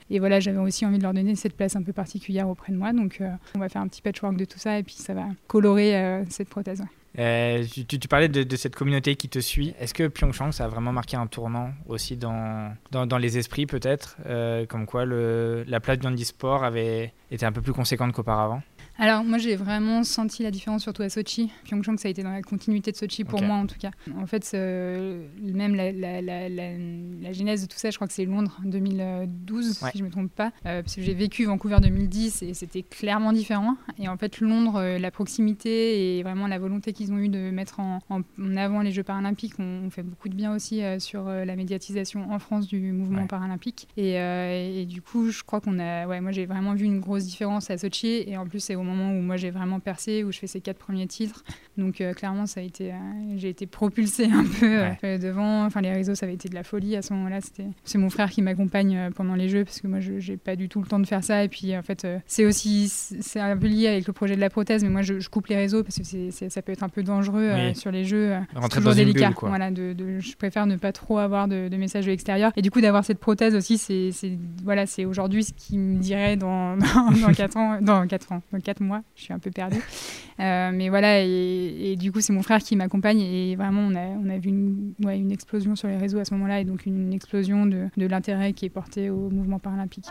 et 0.09 0.19
voilà, 0.19 0.39
j'avais 0.39 0.57
aussi 0.57 0.85
envie 0.85 0.97
de 0.97 1.03
leur 1.03 1.13
donner 1.13 1.35
cette 1.35 1.55
place 1.55 1.75
un 1.75 1.83
peu 1.83 1.93
particulière 1.93 2.49
auprès 2.49 2.71
de 2.71 2.77
moi. 2.77 2.93
Donc 2.93 3.21
on 3.55 3.59
va 3.59 3.69
faire 3.69 3.81
un 3.81 3.87
petit 3.87 4.01
patchwork 4.01 4.35
de 4.37 4.45
tout 4.45 4.59
ça 4.59 4.79
et 4.79 4.83
puis 4.83 4.95
ça 4.95 5.13
va 5.13 5.27
colorer 5.47 6.23
cette 6.29 6.49
prothèse. 6.49 6.83
Euh, 7.19 7.63
tu, 7.87 8.07
parlais 8.07 8.27
de, 8.27 8.55
cette 8.55 8.75
communauté 8.75 9.15
qui 9.15 9.29
te 9.29 9.39
suit. 9.39 9.73
Est-ce 9.79 9.93
que 9.93 10.07
Pyeongchang, 10.07 10.51
ça 10.51 10.65
a 10.65 10.67
vraiment 10.67 10.91
marqué 10.91 11.15
un 11.15 11.27
tournant 11.27 11.71
aussi 11.87 12.17
dans, 12.17 12.75
dans, 12.91 13.17
les 13.17 13.37
esprits 13.37 13.65
peut-être 13.65 14.17
euh, 14.25 14.65
Comme 14.65 14.85
quoi 14.85 15.05
le, 15.05 15.63
la 15.67 15.79
place 15.79 15.99
du 15.99 16.07
handisport 16.07 16.63
avait 16.63 17.13
été 17.29 17.45
un 17.45 17.51
peu 17.51 17.61
plus 17.61 17.73
conséquente 17.73 18.13
qu'auparavant? 18.13 18.61
Alors 18.99 19.23
moi 19.23 19.37
j'ai 19.37 19.55
vraiment 19.55 20.03
senti 20.03 20.43
la 20.43 20.51
différence 20.51 20.83
surtout 20.83 21.01
à 21.01 21.09
Sochi. 21.09 21.51
Pyeongchang 21.65 21.97
ça 21.97 22.07
a 22.07 22.11
été 22.11 22.23
dans 22.23 22.31
la 22.31 22.41
continuité 22.41 22.91
de 22.91 22.97
Sochi 22.97 23.23
pour 23.23 23.41
moi 23.41 23.55
en 23.55 23.67
tout 23.67 23.79
cas. 23.79 23.91
En 24.17 24.25
fait 24.25 24.53
même 24.53 25.75
la, 25.75 25.91
la, 25.91 26.21
la, 26.21 26.49
la, 26.49 27.33
genèse 27.33 27.63
de 27.63 27.67
tout 27.67 27.77
ça 27.77 27.89
je 27.89 27.95
crois 27.97 28.07
que 28.07 28.13
c'est 28.13 28.25
Londres 28.25 28.59
2012 28.63 29.79
si 29.91 29.97
je 29.97 30.03
me 30.03 30.09
trompe 30.09 30.31
pas. 30.31 30.51
Euh, 30.65 30.81
parce 30.81 30.95
que 30.95 31.01
j'ai 31.01 31.13
vécu 31.13 31.45
Vancouver 31.45 31.77
2010 31.81 32.43
et 32.43 32.53
c'était 32.53 32.83
clairement 32.83 33.33
différent. 33.33 33.75
Et 33.99 34.07
en 34.07 34.17
fait 34.17 34.39
Londres 34.39 34.75
euh, 34.75 34.99
la 34.99 35.11
proximité 35.11 36.17
et 36.17 36.23
vraiment 36.23 36.47
la 36.47 36.59
volonté 36.59 36.93
qu'ils 36.93 37.13
ont 37.13 37.17
eu 37.17 37.29
de 37.29 37.51
mettre 37.51 37.79
en, 37.79 37.99
en, 38.09 38.21
avant 38.57 38.81
les 38.81 38.91
Jeux 38.91 39.03
paralympiques 39.03 39.59
ont, 39.59 39.89
fait 39.89 40.03
beaucoup 40.03 40.29
de 40.29 40.35
bien 40.35 40.53
aussi 40.53 40.83
euh, 40.83 40.99
sur 40.99 41.25
la 41.25 41.55
médiatisation 41.55 42.31
en 42.31 42.39
France 42.39 42.67
du 42.67 42.91
mouvement 42.91 43.27
paralympique. 43.27 43.87
Et, 43.97 44.13
et, 44.13 44.85
du 44.85 45.01
coup 45.01 45.29
je 45.29 45.43
crois 45.43 45.61
qu'on 45.61 45.79
a... 45.79 46.07
Ouais 46.07 46.21
moi 46.21 46.31
j'ai 46.31 46.45
vraiment 46.45 46.73
vu 46.73 46.85
une 46.85 46.99
grosse 46.99 47.25
différence 47.25 47.69
à 47.69 47.77
Sochi 47.77 48.23
et 48.27 48.37
en 48.37 48.47
plus 48.47 48.59
c'est 48.59 48.75
au 48.75 48.82
moment 48.83 49.11
où 49.11 49.21
moi 49.21 49.37
j'ai 49.37 49.51
vraiment 49.51 49.79
percé, 49.79 50.23
où 50.23 50.31
je 50.31 50.39
fais 50.39 50.47
ces 50.47 50.61
quatre 50.61 50.77
premiers 50.77 51.07
titres. 51.07 51.43
Donc 51.77 52.01
euh, 52.01 52.13
clairement, 52.13 52.45
ça 52.45 52.59
a 52.59 52.63
été, 52.63 52.91
euh, 52.91 52.95
j'ai 53.35 53.49
été 53.49 53.65
propulsée 53.65 54.25
un 54.25 54.45
peu 54.59 54.83
euh, 55.03 55.17
devant. 55.17 55.65
Enfin, 55.65 55.81
les 55.81 55.91
réseaux, 55.91 56.15
ça 56.15 56.25
avait 56.25 56.35
été 56.35 56.49
de 56.49 56.55
la 56.55 56.63
folie 56.63 56.95
à 56.95 57.01
ce 57.01 57.13
moment-là. 57.13 57.41
C'était, 57.41 57.67
c'est 57.83 57.97
mon 57.97 58.09
frère 58.09 58.29
qui 58.29 58.41
m'accompagne 58.41 59.09
pendant 59.15 59.35
les 59.35 59.49
jeux 59.49 59.63
parce 59.63 59.81
que 59.81 59.87
moi, 59.87 59.99
je 59.99 60.19
j'ai 60.19 60.37
pas 60.37 60.55
du 60.55 60.69
tout 60.69 60.81
le 60.81 60.87
temps 60.87 60.99
de 60.99 61.07
faire 61.07 61.23
ça. 61.23 61.43
Et 61.43 61.49
puis 61.49 61.75
en 61.75 61.81
fait, 61.81 62.07
c'est 62.25 62.45
aussi, 62.45 62.89
c'est 62.89 63.39
un 63.39 63.57
peu 63.57 63.67
lié 63.67 63.87
avec 63.87 64.07
le 64.07 64.13
projet 64.13 64.35
de 64.35 64.41
la 64.41 64.49
prothèse, 64.49 64.83
mais 64.83 64.89
moi, 64.89 65.01
je, 65.01 65.27
coupe 65.29 65.47
les 65.47 65.55
réseaux 65.55 65.83
parce 65.83 65.97
que 65.97 66.49
ça 66.49 66.61
peut 66.61 66.71
être 66.71 66.83
un 66.83 66.89
peu 66.89 67.01
dangereux 67.01 67.73
sur 67.73 67.91
les 67.91 68.03
jeux. 68.03 68.33
c'est 68.61 68.69
toujours 68.69 68.93
délicat. 68.93 69.29
Bulle, 69.29 69.37
Voilà, 69.41 69.71
de, 69.71 69.95
je 70.19 70.35
préfère 70.35 70.65
ne 70.65 70.75
pas 70.75 70.91
trop 70.91 71.17
avoir 71.17 71.47
de, 71.47 71.75
messages 71.75 72.05
de 72.05 72.11
l'extérieur. 72.11 72.51
Et 72.55 72.61
du 72.61 72.71
coup, 72.71 72.81
d'avoir 72.81 73.03
cette 73.03 73.19
prothèse 73.19 73.55
aussi, 73.55 73.77
c'est, 73.77 74.11
voilà, 74.63 74.85
c'est 74.85 75.05
aujourd'hui 75.05 75.43
ce 75.43 75.53
qui 75.53 75.77
me 75.77 75.99
dirait 75.99 76.37
dans, 76.37 76.77
dans, 76.77 77.11
dans 77.11 77.33
4 77.33 77.57
ans, 77.57 77.81
dans 77.81 78.07
4 78.07 78.31
ans, 78.31 78.41
dans 78.51 78.59
4 78.59 78.72
mois, 78.81 79.01
je 79.15 79.23
suis 79.23 79.33
un 79.33 79.39
peu 79.39 79.51
perdue. 79.51 79.81
Euh, 80.39 80.71
mais 80.73 80.89
voilà, 80.89 81.21
et, 81.21 81.95
du 81.95 82.11
coup, 82.11 82.19
c'est 82.19 82.33
mon 82.33 82.41
frère 82.41 82.57
qui 82.57 82.75
m'accompagne 82.75 83.21
et 83.21 83.55
vraiment, 83.55 83.81
on 83.81 83.93
a, 83.93 84.07
on 84.07 84.27
a 84.31 84.39
vu 84.39 84.49
une, 84.49 84.95
ouais, 85.03 85.19
une 85.19 85.31
explosion 85.31 85.75
sur 85.75 85.87
les 85.87 85.95
réseaux 85.95 86.17
à 86.17 86.25
ce 86.25 86.33
moment-là 86.33 86.59
et 86.59 86.65
donc 86.65 86.87
une, 86.87 87.13
explosion 87.13 87.67
de, 87.67 87.87
de 87.95 88.07
l'intérêt 88.07 88.51
qui 88.53 88.65
est 88.65 88.69
porté 88.69 89.11
au 89.11 89.29
mouvement 89.29 89.59
paralympique. 89.59 90.07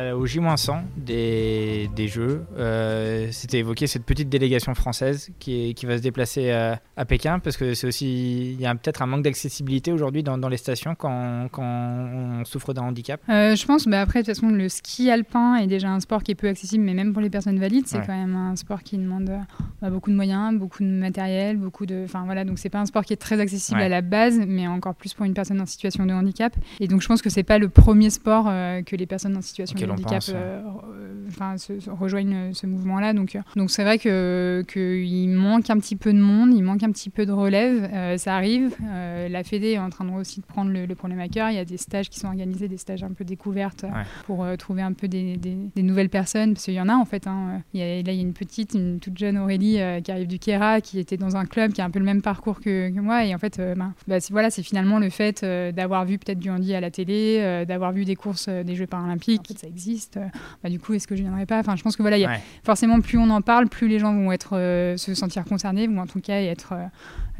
Euh, 0.00 0.14
au 0.14 0.26
J-100 0.26 0.82
des, 0.96 1.90
des 1.94 2.08
Jeux, 2.08 2.44
euh, 2.56 3.28
c'était 3.32 3.58
évoqué 3.58 3.86
cette 3.86 4.04
petite 4.04 4.28
délégation 4.28 4.74
française 4.74 5.30
qui, 5.38 5.74
qui 5.74 5.86
va 5.86 5.98
se 5.98 6.02
déplacer 6.02 6.50
à, 6.50 6.80
à 6.96 7.04
Pékin 7.04 7.38
parce 7.38 7.56
que 7.56 7.74
c'est 7.74 7.86
aussi 7.86 8.52
il 8.52 8.60
y 8.60 8.66
a 8.66 8.74
peut-être 8.74 9.02
un 9.02 9.06
manque 9.06 9.22
d'accessibilité 9.22 9.92
aujourd'hui 9.92 10.22
dans, 10.22 10.38
dans, 10.38 10.48
les 10.48 10.56
stations 10.56 10.94
quand, 10.94 11.48
quand 11.52 11.62
on 11.62 12.44
souffre 12.44 12.72
d'un 12.72 12.82
handicap. 12.82 13.20
Euh, 13.28 13.54
je 13.54 13.66
pense, 13.66 13.86
bah 13.86 14.00
après 14.00 14.22
de 14.22 14.26
toute 14.26 14.34
façon 14.34 14.50
le 14.50 14.68
ski 14.68 15.10
alpin 15.10 15.56
est 15.56 15.66
déjà 15.66 15.90
un 15.90 16.00
sport 16.00 16.22
qui 16.22 16.32
est 16.32 16.36
peu 16.36 16.48
accessible, 16.48 16.84
mais 16.84 16.94
même 16.94 17.12
pour 17.12 17.20
les 17.20 17.30
personnes 17.30 17.58
valides, 17.58 17.86
c'est 17.86 17.98
quand 17.98 18.16
même 18.16 18.36
un 18.36 18.56
sport 18.56 18.82
qui 18.82 18.96
demande 18.96 19.30
bah, 19.82 19.90
beaucoup 19.90 20.10
de 20.10 20.16
moyens, 20.16 20.56
beaucoup 20.58 20.82
de 20.82 20.88
matériel, 20.88 21.58
beaucoup 21.58 21.84
de, 21.84 22.04
enfin 22.04 22.24
voilà, 22.24 22.44
donc 22.44 22.58
c'est 22.58 22.70
pas 22.70 22.80
un 22.80 22.86
sport 22.86 23.04
qui 23.04 23.12
est 23.12 23.20
très 23.20 23.40
accessible 23.40 23.80
à 23.80 23.88
la 23.88 24.00
base, 24.00 24.40
mais 24.46 24.66
encore 24.66 24.94
plus 24.94 25.12
pour 25.12 25.26
une 25.26 25.34
personne 25.34 25.60
en 25.60 25.66
situation 25.66 26.06
de 26.06 26.12
handicap. 26.12 26.56
Et 26.80 26.88
donc 26.88 27.02
je 27.02 27.08
pense 27.08 27.20
que 27.20 27.30
c'est 27.30 27.42
pas 27.42 27.58
le 27.58 27.68
premier 27.68 28.10
sport 28.10 28.44
que 28.44 28.96
les 28.96 29.06
personnes 29.06 29.36
en 29.36 29.42
situation 29.42 29.76
l'on 29.89 29.89
handicap 29.89 29.89
pense, 29.96 30.28
ouais. 30.28 30.34
euh, 30.36 30.60
enfin, 31.28 31.56
se- 31.58 31.80
se 31.80 31.90
rejoignent 31.90 32.52
ce 32.52 32.66
mouvement-là. 32.66 33.12
Donc, 33.12 33.36
euh, 33.36 33.40
donc 33.56 33.70
c'est 33.70 33.84
vrai 33.84 33.98
que 33.98 34.64
qu'il 34.68 35.28
manque 35.30 35.70
un 35.70 35.78
petit 35.78 35.96
peu 35.96 36.12
de 36.12 36.18
monde, 36.18 36.52
il 36.54 36.62
manque 36.62 36.82
un 36.82 36.90
petit 36.92 37.10
peu 37.10 37.26
de 37.26 37.32
relève. 37.32 37.88
Euh, 37.92 38.16
ça 38.18 38.34
arrive. 38.36 38.74
Euh, 38.88 39.28
la 39.28 39.44
Fédé 39.44 39.68
est 39.72 39.78
en 39.78 39.90
train 39.90 40.04
de, 40.04 40.10
aussi 40.12 40.40
de 40.40 40.46
prendre 40.46 40.70
le, 40.70 40.86
le 40.86 40.94
problème 40.94 41.20
à 41.20 41.28
cœur. 41.28 41.50
Il 41.50 41.56
y 41.56 41.58
a 41.58 41.64
des 41.64 41.76
stages 41.76 42.08
qui 42.08 42.18
sont 42.18 42.28
organisés, 42.28 42.68
des 42.68 42.76
stages 42.76 43.02
un 43.04 43.12
peu 43.12 43.24
découvertes 43.24 43.84
euh, 43.84 43.88
Ouais. 43.88 44.04
pour 44.26 44.44
euh, 44.44 44.56
trouver 44.56 44.82
un 44.82 44.92
peu 44.92 45.08
des, 45.08 45.36
des- 45.36 45.56
des 45.74 45.82
nouvelles 45.82 46.08
personnes. 46.10 46.54
Parce 46.54 46.64
qu'il 46.64 46.74
y 46.74 46.80
en 46.80 46.88
a 46.88 46.94
en 46.94 47.04
fait. 47.04 47.26
hein. 47.26 47.62
Il 47.74 47.80
y 47.80 47.82
a, 47.82 47.86
là, 48.02 48.12
il 48.12 48.14
y 48.14 48.18
a 48.18 48.22
une 48.22 48.32
petite, 48.32 48.74
une 48.74 48.98
toute 49.00 49.18
jeune 49.18 49.38
Aurélie 49.38 49.80
euh, 49.80 50.00
qui 50.00 50.10
arrive 50.12 50.26
du 50.28 50.38
Kera, 50.38 50.80
qui 50.80 50.98
était 50.98 51.16
dans 51.16 51.36
un 51.36 51.44
club 51.44 51.72
qui 51.72 51.80
a 51.80 51.84
un 51.84 51.90
peu 51.90 51.98
le 51.98 52.04
même 52.04 52.22
parcours 52.22 52.60
que, 52.60 52.90
que 52.90 53.00
moi. 53.00 53.24
Et 53.24 53.34
en 53.34 53.38
fait, 53.38 53.58
euh, 53.58 53.74
ben, 53.74 53.94
bah, 54.08 54.20
c'est- 54.20 54.32
voilà, 54.32 54.50
c'est 54.50 54.62
finalement 54.62 54.98
le 54.98 55.10
fait 55.10 55.42
euh, 55.42 55.72
d'avoir 55.72 56.04
vu 56.04 56.18
peut-être 56.18 56.38
du 56.38 56.50
handi 56.50 56.74
à 56.74 56.80
la 56.80 56.90
télé, 56.90 57.38
euh, 57.40 57.64
d'avoir 57.64 57.92
vu 57.92 58.04
des 58.04 58.16
courses 58.16 58.46
euh, 58.48 58.62
des 58.62 58.74
Jeux 58.74 58.86
paralympiques. 58.86 59.40
En 59.50 59.54
fait, 59.54 59.58
ça 59.58 59.66
existe. 59.66 59.79
Euh, 60.16 60.26
bah, 60.62 60.68
du 60.70 60.78
coup, 60.78 60.92
est-ce 60.94 61.06
que 61.06 61.16
je 61.16 61.22
viendrai 61.22 61.46
pas? 61.46 61.58
Enfin, 61.58 61.76
je 61.76 61.82
pense 61.82 61.96
que 61.96 62.02
voilà, 62.02 62.18
il 62.18 62.20
y 62.20 62.24
a, 62.24 62.30
Ouais. 62.30 62.40
forcément, 62.64 63.00
plus 63.00 63.18
on 63.18 63.30
en 63.30 63.40
parle, 63.42 63.68
plus 63.68 63.88
les 63.88 63.98
gens 63.98 64.14
vont 64.14 64.30
être, 64.32 64.56
euh, 64.56 64.96
se 64.96 65.14
sentir 65.14 65.44
concernés, 65.44 65.88
ou 65.88 65.98
en 65.98 66.06
tout 66.06 66.20
cas 66.20 66.40
être, 66.40 66.72
euh, 66.74 66.84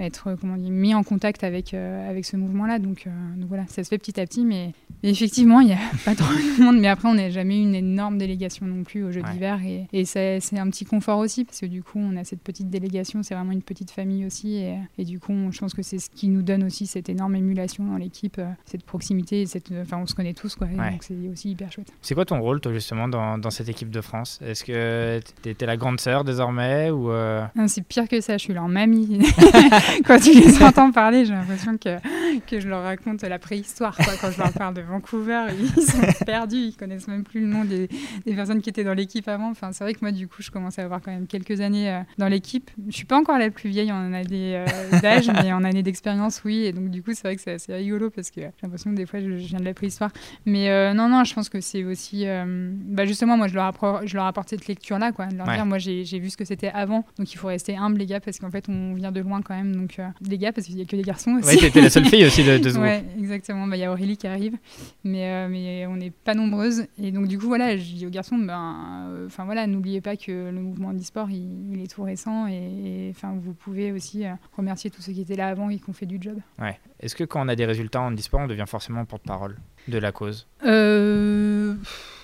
être 0.04 0.37
comment 0.40 0.56
dire, 0.56 0.70
mis 0.70 0.94
en 0.94 1.02
contact 1.02 1.44
avec, 1.44 1.75
euh, 1.75 2.09
avec 2.09 2.25
ce 2.25 2.37
mouvement-là. 2.37 2.78
Donc, 2.78 3.06
donc 3.37 3.49
voilà, 3.49 3.64
ça 3.68 3.85
se 3.85 3.88
fait 3.88 3.99
petit 3.99 4.18
à 4.20 4.26
petit, 4.26 4.44
mais, 4.44 4.73
mais 5.02 5.11
effectivement, 5.11 5.61
il 5.61 5.66
n'y 5.68 5.73
a 5.75 5.78
pas 6.04 6.14
trop 6.14 6.32
de 6.32 6.62
monde. 6.62 6.78
Mais 6.80 6.88
après, 6.88 7.09
on 7.09 7.14
n'a 7.14 7.30
jamais 7.30 7.59
eu 7.59 7.62
une 7.62 7.75
énorme 7.75 8.16
délégation 8.18 8.66
non 8.66 8.82
plus 8.85 9.04
aux 9.04 9.11
Jeux 9.12 9.23
Ouais. 9.23 9.32
d'hiver, 9.32 9.61
et, 9.64 9.87
et 9.92 10.04
c'est 10.04 10.40
un 10.59 10.70
petit 10.70 10.85
confort 10.85 11.18
aussi, 11.18 11.44
parce 11.44 11.61
que 11.61 11.66
du 11.66 11.82
coup, 11.82 11.99
on 11.99 12.16
a 12.16 12.25
cette 12.25 12.40
petite 12.42 12.70
délégation, 12.70 13.23
c'est 13.23 13.35
vraiment 13.35 13.52
une 13.52 13.62
petite 13.62 13.90
famille 13.90 14.25
aussi, 14.25 14.54
et, 14.56 14.76
et 14.99 15.04
du 15.04 15.18
coup, 15.20 15.32
on- 15.32 15.50
je 15.52 15.59
pense 15.61 15.75
que 15.75 15.82
c'est 15.82 15.99
ce 15.99 16.09
qui 16.11 16.28
nous 16.28 16.42
donne 16.42 16.64
aussi 16.64 16.87
cette 16.87 17.09
énorme 17.09 17.35
émulation 17.37 17.85
dans 17.85 17.97
l'équipe, 17.97 18.40
cette 18.64 18.85
proximité, 18.85 19.44
cette, 19.47 19.73
enfin, 19.82 19.99
on 19.99 20.06
se 20.06 20.14
connaît 20.14 20.32
tous, 20.35 20.54
quoi, 20.54 20.66
Ouais. 20.68 20.90
donc 20.92 21.02
c'est 21.02 21.28
aussi 21.30 21.50
hyper 21.50 21.70
chouette. 21.70 21.92
C'est 22.00 22.14
quoi 22.14 22.25
ton 22.30 22.40
rôle, 22.40 22.60
toi, 22.60 22.72
justement, 22.72 23.08
dans, 23.08 23.38
dans 23.38 23.50
cette 23.50 23.68
équipe 23.68 23.90
de 23.90 24.00
France? 24.00 24.38
Est-ce 24.44 24.64
que 24.64 25.20
t'es 25.42 25.54
t'es 25.54 25.66
la 25.66 25.76
grande 25.76 26.00
sœur 26.00 26.22
désormais 26.22 26.90
ou 26.90 27.10
euh, 27.10 27.44
C'est 27.66 27.84
pire 27.84 28.08
que 28.08 28.20
ça, 28.20 28.34
je 28.34 28.42
suis 28.44 28.54
leur 28.54 28.68
mamie. 28.68 29.20
quand 30.06 30.18
tu 30.20 30.32
les 30.32 30.62
entends 30.62 30.92
parler, 30.92 31.25
j'ai 31.25 31.32
l'impression 31.32 31.76
que, 31.76 31.99
que 32.46 32.60
je 32.60 32.68
leur 32.68 32.82
raconte 32.82 33.22
la 33.22 33.38
préhistoire. 33.38 33.96
quoi. 33.96 34.14
Quand 34.20 34.30
je 34.30 34.38
leur 34.38 34.52
parle 34.52 34.75
de 34.75 34.80
Vancouver, 34.80 35.46
ils 35.58 35.82
sont 35.87 36.25
perdus, 36.25 36.56
ils 36.56 36.76
connaissent 36.76 37.08
même 37.08 37.25
plus 37.25 37.40
le 37.40 37.49
nom 37.49 37.64
des, 37.64 37.88
des 38.25 38.34
personnes 38.34 38.62
qui 38.62 38.70
étaient 38.70 38.84
dans 38.84 38.94
l'équipe 38.94 39.26
avant. 39.28 39.50
Enfin, 39.50 39.72
c'est 39.72 39.82
vrai 39.82 39.94
que 39.94 40.00
moi, 40.02 40.12
du 40.12 40.28
coup, 40.28 40.40
je 40.40 40.50
commence 40.50 40.78
à 40.78 40.84
avoir 40.84 41.00
quand 41.00 41.10
même 41.10 41.26
quelques 41.26 41.60
années 41.60 41.90
euh, 41.90 42.00
dans 42.16 42.28
l'équipe. 42.28 42.70
Je 42.88 42.94
suis 42.94 43.06
pas 43.06 43.18
encore 43.18 43.38
la 43.38 43.50
plus 43.50 43.70
vieille 43.70 43.90
en 43.90 44.12
année 44.12 44.56
euh, 44.56 45.00
d'âge, 45.02 45.28
mais 45.42 45.52
en 45.52 45.64
année 45.64 45.82
d'expérience, 45.82 46.42
oui. 46.44 46.64
Et 46.64 46.72
donc, 46.72 46.90
du 46.90 47.02
coup, 47.02 47.10
c'est 47.12 47.22
vrai 47.22 47.34
que 47.34 47.42
c'est 47.42 47.54
assez 47.54 47.75
rigolo 47.75 48.10
parce 48.10 48.30
que 48.30 48.40
j'ai 48.40 48.50
l'impression 48.62 48.92
que 48.92 48.96
des 48.96 49.06
fois, 49.06 49.20
je, 49.20 49.37
je 49.38 49.46
viens 49.49 49.58
de 49.58 49.64
la 49.64 49.75
préhistoire. 49.75 50.10
Mais 50.46 50.70
euh, 50.70 50.94
non, 50.94 51.08
non, 51.08 51.25
je 51.25 51.34
pense 51.34 51.49
que 51.49 51.60
c'est 51.60 51.84
aussi. 51.84 52.20
Euh, 52.27 52.73
bah 52.75 53.05
justement, 53.07 53.37
moi, 53.37 53.49
je 53.49 53.55
leur, 53.55 53.73
je 54.05 54.15
leur 54.17 54.27
apporte 54.27 54.49
cette 54.49 54.67
lecture-là, 54.67 55.12
quoi. 55.12 55.27
De 55.27 55.37
leur 55.37 55.47
Ouais. 55.47 55.55
dire, 55.57 55.67
moi, 55.67 55.79
j'ai 55.79 56.03
vu 56.19 56.31
ce 56.31 56.37
que 56.37 56.45
c'était 56.45 56.69
avant. 56.71 57.05
Donc, 57.19 57.33
il 57.33 57.37
faut 57.37 57.49
rester 57.49 57.77
humble, 57.77 57.99
les 57.99 58.07
gars, 58.07 58.21
parce 58.21 58.39
qu'en 58.39 58.50
fait, 58.50 58.69
on 58.69 58.95
vient 58.95 59.12
de 59.12 59.21
loin 59.21 59.43
quand 59.43 59.55
même. 59.55 59.75
Donc, 59.75 59.99
euh, 59.99 60.07
les 60.23 60.39
gars, 60.39 60.53
parce 60.53 60.67
qu'il 60.67 60.79
y 60.79 60.83
a 60.83 60.85
que 60.85 60.97
des 60.97 61.03
garçons 61.03 61.33
aussi. 61.33 61.55
Ouais, 61.57 61.61
t'étais 61.61 61.81
la 61.81 61.91
seule 61.91 62.07
fille 62.07 62.25
aussi 62.25 62.43
de, 62.45 62.59
de 62.59 62.62
ce 62.69 62.75
groupe. 62.75 62.83
Ouais, 62.85 63.05
exactement. 63.19 63.67
Bah, 63.67 63.77
Il 63.77 63.81
y 63.81 63.85
a 63.85 63.93
Aurélie 63.93 64.17
qui 64.17 64.27
arrive, 64.27 64.57
mais, 65.05 65.25
euh, 65.31 65.49
mais 65.50 65.87
on 65.87 65.97
n'est 65.97 66.11
pas 66.11 66.35
nombreuses. 66.35 66.87
Et 67.03 67.12
donc, 67.12 67.29
du 67.29 67.39
coup, 67.39 67.47
voilà, 67.47 67.77
je 67.77 67.83
dis 67.95 68.07
aux 68.07 68.11
garçons, 68.11 68.39
ben, 68.39 69.07
euh, 69.11 69.27
enfin 69.27 69.45
voilà, 69.45 69.67
n'oubliez 69.67 70.00
pas 70.00 70.17
que 70.17 70.50
le 70.50 70.61
mouvement 70.61 70.93
e-sport, 70.93 71.31
il, 71.31 71.73
il 71.75 71.83
est 71.83 71.91
tout 71.93 72.03
récent. 72.03 72.47
Et 72.47 73.12
enfin, 73.15 73.35
vous 73.41 73.55
pouvez 73.55 73.93
aussi 73.93 74.25
remercier 74.57 74.91
tous 74.91 75.03
ceux 75.03 75.12
qui 75.12 75.21
étaient 75.23 75.37
là 75.37 75.49
avant 75.49 75.71
et 75.71 75.79
qui 75.79 75.89
ont 75.89 75.93
fait 75.93 76.07
du 76.07 76.19
job. 76.21 76.39
Ouais. 76.61 76.79
Est-ce 77.00 77.14
que 77.14 77.25
quand 77.25 77.45
on 77.45 77.49
a 77.49 77.57
des 77.57 77.64
résultats 77.64 78.02
en 78.02 78.14
e-sport, 78.14 78.40
on 78.40 78.47
devient 78.47 78.64
forcément 78.66 79.04
porte-parole 79.07 79.57
de 79.88 79.99
la 79.99 80.12
cause? 80.12 80.47
Euh, 80.66 81.75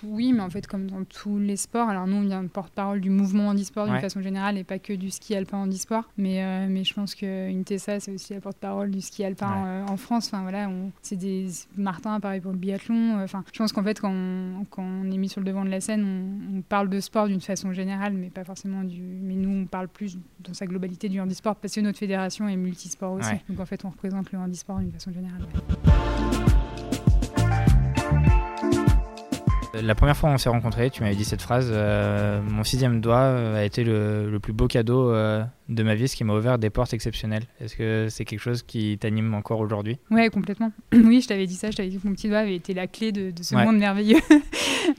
oui, 0.08 0.32
mais 0.32 0.40
en 0.42 0.50
fait, 0.50 0.66
comme 0.66 0.90
dans 0.90 1.04
tous 1.04 1.38
les 1.38 1.56
sports, 1.56 1.88
alors 1.88 2.06
nous, 2.06 2.16
on 2.16 2.22
vient 2.22 2.42
de 2.42 2.48
porte-parole 2.48 3.00
du 3.00 3.10
mouvement 3.10 3.48
handisport 3.48 3.84
d'une 3.86 3.94
Ouais. 3.94 4.00
façon 4.00 4.20
générale 4.22 4.56
et 4.58 4.64
pas 4.64 4.78
que 4.78 4.92
du 4.92 5.10
ski 5.10 5.34
alpin 5.34 5.58
handisport. 5.58 6.04
Mais, 6.16 6.42
euh, 6.42 6.66
mais 6.68 6.84
je 6.84 6.94
pense 6.94 7.14
qu'une 7.14 7.64
Tessa, 7.64 8.00
c'est 8.00 8.12
aussi 8.12 8.34
la 8.34 8.40
porte-parole 8.40 8.90
du 8.90 9.00
ski 9.00 9.24
alpin 9.24 9.46
Ouais. 9.62 9.68
euh, 9.68 9.86
en 9.86 9.96
France. 9.96 10.26
Enfin, 10.28 10.42
voilà, 10.42 10.68
c'est 11.02 11.16
des. 11.16 11.46
Martin, 11.76 12.18
pareil 12.20 12.40
pour 12.40 12.52
le 12.52 12.58
biathlon. 12.58 13.22
Enfin, 13.22 13.44
je 13.52 13.58
pense 13.58 13.72
qu'en 13.72 13.82
fait, 13.82 14.00
quand 14.00 14.12
on, 14.12 14.64
quand 14.70 14.82
on 14.84 15.10
est 15.10 15.16
mis 15.18 15.28
sur 15.28 15.40
le 15.40 15.46
devant 15.46 15.64
de 15.64 15.70
la 15.70 15.80
scène, 15.80 16.04
on, 16.04 16.58
on 16.58 16.62
parle 16.62 16.88
de 16.88 17.00
sport 17.00 17.26
d'une 17.28 17.40
façon 17.40 17.72
générale, 17.72 18.12
mais 18.14 18.30
pas 18.30 18.44
forcément 18.44 18.84
du. 18.84 19.00
Mais 19.02 19.34
nous, 19.34 19.62
on 19.62 19.66
parle 19.66 19.88
plus 19.88 20.18
dans 20.40 20.54
sa 20.54 20.66
globalité 20.66 21.08
du 21.08 21.20
handisport 21.20 21.56
parce 21.56 21.74
que 21.74 21.80
notre 21.80 21.98
fédération 21.98 22.48
est 22.48 22.56
multisport 22.56 23.12
aussi. 23.12 23.28
Ouais. 23.30 23.42
Donc 23.48 23.60
en 23.60 23.66
fait, 23.66 23.84
on 23.84 23.90
représente 23.90 24.32
le 24.32 24.38
handisport 24.38 24.78
d'une 24.78 24.92
façon 24.92 25.12
générale. 25.12 25.42
La 29.82 29.94
première 29.94 30.16
fois 30.16 30.30
où 30.30 30.32
on 30.32 30.38
s'est 30.38 30.48
rencontrés, 30.48 30.90
tu 30.90 31.02
m'avais 31.02 31.14
dit 31.16 31.24
cette 31.24 31.42
phrase 31.42 31.68
euh, 31.70 32.40
Mon 32.42 32.64
sixième 32.64 33.00
doigt 33.00 33.18
euh, 33.18 33.56
a 33.58 33.64
été 33.64 33.84
le, 33.84 34.30
le 34.30 34.40
plus 34.40 34.52
beau 34.52 34.66
cadeau 34.68 35.10
euh, 35.10 35.42
de 35.68 35.82
ma 35.82 35.94
vie, 35.94 36.08
ce 36.08 36.16
qui 36.16 36.24
m'a 36.24 36.34
ouvert 36.34 36.58
des 36.58 36.70
portes 36.70 36.92
exceptionnelles. 36.94 37.44
Est-ce 37.60 37.76
que 37.76 38.06
c'est 38.08 38.24
quelque 38.24 38.40
chose 38.40 38.62
qui 38.62 38.96
t'anime 38.98 39.34
encore 39.34 39.60
aujourd'hui? 39.60 39.98
Ouais, 40.10 40.28
complètement. 40.30 40.72
oui, 40.92 41.20
je 41.20 41.28
t'avais 41.28 41.46
dit 41.46 41.54
ça, 41.54 41.70
je 41.70 41.76
t'avais 41.76 41.88
dit 41.88 41.98
que 41.98 42.06
mon 42.06 42.14
petit 42.14 42.28
doigt 42.28 42.38
avait 42.38 42.54
été 42.56 42.74
la 42.74 42.86
clé 42.86 43.12
de, 43.12 43.30
de 43.30 43.42
ce 43.42 43.54
Ouais. 43.54 43.64
monde 43.64 43.78
merveilleux. 43.78 44.18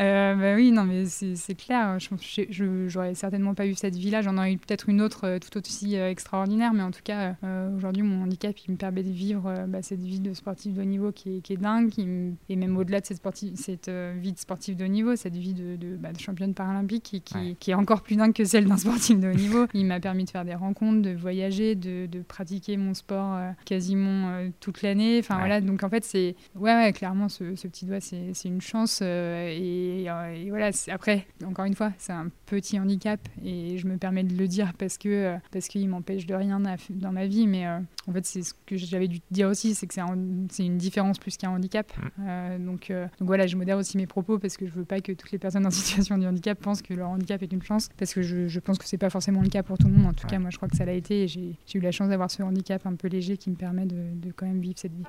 Euh, 0.02 0.36
bah 0.36 0.54
oui, 0.56 0.72
non, 0.72 0.84
mais 0.84 1.06
c'est 1.06 1.56
clair. 1.56 1.98
Je 1.98 2.86
j'aurais 2.88 3.16
certainement 3.16 3.54
pas 3.54 3.66
eu 3.66 3.74
cette 3.74 3.96
vie-là. 3.96 4.22
J'en 4.22 4.38
aurais 4.38 4.52
eu 4.52 4.58
peut-être 4.58 4.90
une 4.90 5.02
autre 5.02 5.40
tout 5.40 5.58
aussi 5.58 5.96
extraordinaire, 5.96 6.74
mais 6.74 6.84
en 6.84 6.92
tout 6.92 7.00
cas, 7.06 7.36
aujourd'hui, 7.76 8.04
mon 8.04 8.24
handicap, 8.24 8.54
il 8.68 8.72
me 8.74 8.78
permet 8.78 9.02
de 9.02 9.10
vivre 9.10 9.54
bah, 9.68 9.82
cette 9.82 10.02
vie 10.02 10.20
de 10.20 10.34
sportif 10.34 10.74
de 10.74 10.82
haut 10.82 10.86
niveau 10.86 11.14
qui 11.14 11.38
est, 11.38 11.42
qui 11.42 11.54
est 11.54 11.58
dingue, 11.58 11.90
qui 11.90 12.06
me- 12.06 12.34
et 12.50 12.58
même 12.58 12.76
au-delà 12.76 13.00
de 13.00 13.06
cette, 13.06 13.18
sportive, 13.18 13.54
cette 13.56 13.90
vie 13.90 14.34
de 14.34 14.38
sportif 14.40 14.67
de 14.76 14.86
haut 14.86 14.90
niveau, 14.90 15.16
cette 15.16 15.36
vie 15.36 15.54
de, 15.54 15.76
de, 15.76 15.96
bah, 15.96 16.12
de 16.12 16.20
championne 16.20 16.54
paralympique 16.54 17.04
qui, 17.04 17.22
qui, 17.22 17.36
Ouais. 17.38 17.56
qui 17.60 17.72
est 17.72 17.76
encore 17.76 18.02
plus 18.02 18.16
dingue 18.16 18.34
que 18.34 18.44
celle 18.46 18.66
d'un 18.66 18.78
sportif 18.78 19.20
de 19.20 19.30
haut 19.30 19.34
niveau. 19.34 19.66
Il 19.74 19.86
m'a 19.86 20.00
permis 20.00 20.26
de 20.26 20.30
faire 20.30 20.46
des 20.46 20.56
rencontres, 20.56 21.02
de 21.02 21.12
voyager, 21.16 21.76
de, 21.76 22.06
de 22.08 22.20
pratiquer 22.22 22.78
mon 22.78 22.94
sport 22.94 23.36
euh, 23.36 23.52
quasiment 23.66 24.30
euh, 24.30 24.50
toute 24.60 24.82
l'année. 24.82 25.20
Enfin 25.20 25.36
Ouais. 25.36 25.42
voilà, 25.42 25.62
donc 25.62 25.84
en 25.84 25.90
fait, 25.90 26.04
c'est 26.04 26.36
ouais, 26.56 26.74
ouais, 26.74 26.94
clairement, 26.94 27.30
ce, 27.30 27.56
ce 27.56 27.68
petit 27.68 27.86
doigt, 27.86 28.00
c'est 28.00 28.32
c'est 28.34 28.48
une 28.50 28.62
chance. 28.62 29.00
euh, 29.04 29.48
et, 29.50 30.04
et 30.04 30.50
voilà, 30.50 30.70
après, 30.92 31.28
encore 31.46 31.66
une 31.66 31.76
fois, 31.76 31.92
c'est 31.98 32.14
un 32.14 32.30
petit 32.46 32.80
handicap 32.80 33.20
et 33.44 33.78
je 33.78 33.88
me 33.88 33.98
permets 33.98 34.24
de 34.24 34.36
le 34.36 34.48
dire 34.48 34.74
parce 34.78 34.98
que 34.98 35.36
parce 35.52 35.68
qu'il 35.68 35.88
m'empêche 35.90 36.26
de 36.26 36.34
rien 36.34 36.60
dans 36.90 37.12
ma 37.12 37.26
vie. 37.28 37.46
Mais 37.48 37.68
en 37.68 38.14
fait, 38.14 38.26
c'est 38.26 38.42
ce 38.42 38.54
que 38.66 38.78
j'avais 38.78 39.08
dû 39.08 39.20
te 39.20 39.34
dire 39.34 39.48
aussi, 39.50 39.76
c'est 39.76 39.86
que 39.88 39.94
c'est 39.94 40.02
un- 40.02 40.18
c'est 40.50 40.66
une 40.66 40.78
différence 40.78 41.18
plus 41.20 41.36
qu'un 41.38 41.50
handicap. 41.50 41.92
Mm. 42.18 42.66
Donc, 42.66 42.88
donc 42.90 43.28
voilà, 43.28 43.48
je 43.48 43.56
modère 43.58 43.78
aussi 43.78 43.98
mes 43.98 44.08
propos 44.08 44.40
parce 44.40 44.47
que 44.56 44.68
je 44.68 44.72
veux 44.72 44.86
pas 44.86 45.02
que 45.02 45.12
toutes 45.12 45.32
les 45.32 45.40
personnes 45.40 45.66
en 45.66 45.72
situation 45.72 46.18
de 46.20 46.28
handicap 46.28 46.58
pensent 46.60 46.84
que 46.84 46.94
leur 46.94 47.10
handicap 47.10 47.42
est 47.42 47.52
une 47.52 47.64
chance 47.64 47.90
parce 47.98 48.14
que 48.14 48.22
je, 48.22 48.48
je 48.48 48.60
pense 48.60 48.78
que 48.78 48.86
c'est 48.86 49.00
pas 49.00 49.10
forcément 49.10 49.42
le 49.42 49.50
cas 49.50 49.64
pour 49.64 49.78
tout 49.80 49.88
le 49.88 49.94
monde. 49.94 50.06
En 50.06 50.14
tout 50.14 50.26
Ouais. 50.26 50.30
cas, 50.32 50.40
moi, 50.40 50.52
je 50.52 50.58
crois 50.58 50.70
que 50.70 50.78
ça 50.78 50.86
l'a 50.86 50.94
été 50.94 51.24
et 51.24 51.28
j'ai 51.28 51.56
j'ai 51.66 51.80
eu 51.80 51.82
la 51.82 51.92
chance 51.92 52.10
d'avoir 52.10 52.30
ce 52.32 52.44
handicap 52.44 52.86
un 52.86 52.96
peu 52.96 53.08
léger 53.08 53.36
qui 53.38 53.50
me 53.50 53.56
permet 53.56 53.86
de, 53.88 53.96
de 54.14 54.32
quand 54.32 54.46
même 54.46 54.62
vivre 54.62 54.78
cette 54.78 54.94
vie. 54.94 55.04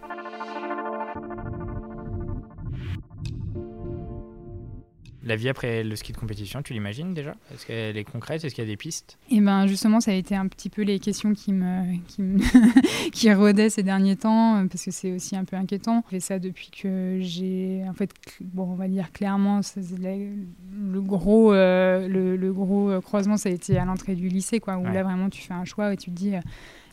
La 5.29 5.37
vie 5.37 5.51
après 5.51 5.85
le 5.85 5.95
ski 5.95 6.13
de 6.13 6.17
compétition, 6.17 6.63
tu 6.63 6.73
l'imagines 6.73 7.13
déjà? 7.13 7.35
Est-ce 7.53 7.67
qu'elle 7.67 7.99
est 7.99 8.05
concrète? 8.05 8.43
Est-ce 8.45 8.55
qu'il 8.55 8.65
y 8.65 8.67
a 8.67 8.71
des 8.71 8.79
pistes? 8.79 9.19
Et 9.31 9.41
ben 9.41 9.67
justement, 9.67 10.01
ça 10.01 10.11
a 10.11 10.15
été 10.15 10.35
un 10.35 10.49
petit 10.49 10.71
peu 10.71 10.81
les 10.83 10.99
questions 10.99 11.35
qui 11.35 11.53
me 11.53 11.99
qui, 12.09 12.23
me 12.23 12.39
qui 13.11 13.31
rôdaient 13.33 13.69
ces 13.69 13.83
derniers 13.83 14.17
temps 14.17 14.57
euh, 14.57 14.65
parce 14.67 14.85
que 14.87 14.91
c'est 14.91 15.13
aussi 15.13 15.37
un 15.37 15.45
peu 15.45 15.57
inquiétant. 15.57 16.03
J'ai 16.11 16.21
ça 16.21 16.39
depuis 16.39 16.71
que 16.71 17.19
j'ai 17.21 17.83
en 17.87 17.93
fait 17.93 18.11
bon 18.41 18.63
on 18.71 18.75
va 18.75 18.89
dire 18.89 19.13
clairement 19.13 19.61
le 19.83 21.01
gros 21.03 21.53
euh, 21.53 22.09
le, 22.09 22.37
le 22.37 22.53
gros 22.53 22.91
euh, 22.91 23.01
croisement 23.03 23.37
ça 23.37 23.51
a 23.51 23.53
été 23.53 23.77
à 23.77 23.85
l'entrée 23.85 24.15
du 24.15 24.29
lycée 24.29 24.61
quoi 24.61 24.77
où 24.79 24.85
Ouais. 24.85 24.95
là 24.95 25.03
vraiment 25.03 25.29
tu 25.29 25.43
fais 25.43 25.53
un 25.55 25.65
choix 25.67 25.93
et 25.93 25.97
tu 25.99 26.11
te 26.11 26.15
dis 26.17 26.33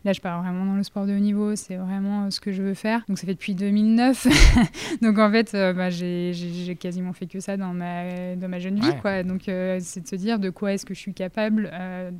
Là, 0.05 0.13
je 0.13 0.21
pars 0.21 0.41
vraiment 0.41 0.65
dans 0.65 0.75
le 0.75 0.83
sport 0.83 1.05
de 1.05 1.13
haut 1.13 1.19
niveau, 1.19 1.55
c'est 1.55 1.75
vraiment 1.75 2.25
euh, 2.25 2.29
ce 2.29 2.39
que 2.39 2.51
je 2.51 2.61
veux 2.61 2.75
faire. 2.75 3.03
Donc, 3.07 3.17
ça 3.17 3.25
fait 3.25 3.33
depuis 3.33 3.55
2009. 3.55 4.27
Donc, 5.01 5.17
en 5.17 5.31
fait, 5.31 5.53
euh, 5.55 5.73
bah, 5.73 5.89
j'ai 5.89 6.77
quasiment 6.79 7.11
fait 7.11 7.25
que 7.25 7.39
ça 7.39 7.57
dans 7.57 7.73
ma, 7.73 8.35
dans 8.35 8.47
ma 8.47 8.59
jeune 8.59 8.79
vie. 8.79 8.87
Ouais. 8.87 8.99
Quoi. 9.01 9.23
Donc, 9.23 9.49
euh, 9.49 9.79
c'est 9.81 10.01
de 10.01 10.07
se 10.07 10.15
dire 10.15 10.39
de 10.39 10.49
quoi 10.49 10.73
est-ce 10.73 10.85
que 10.85 10.93
je 10.93 10.99
suis 10.99 11.13
capable 11.13 11.71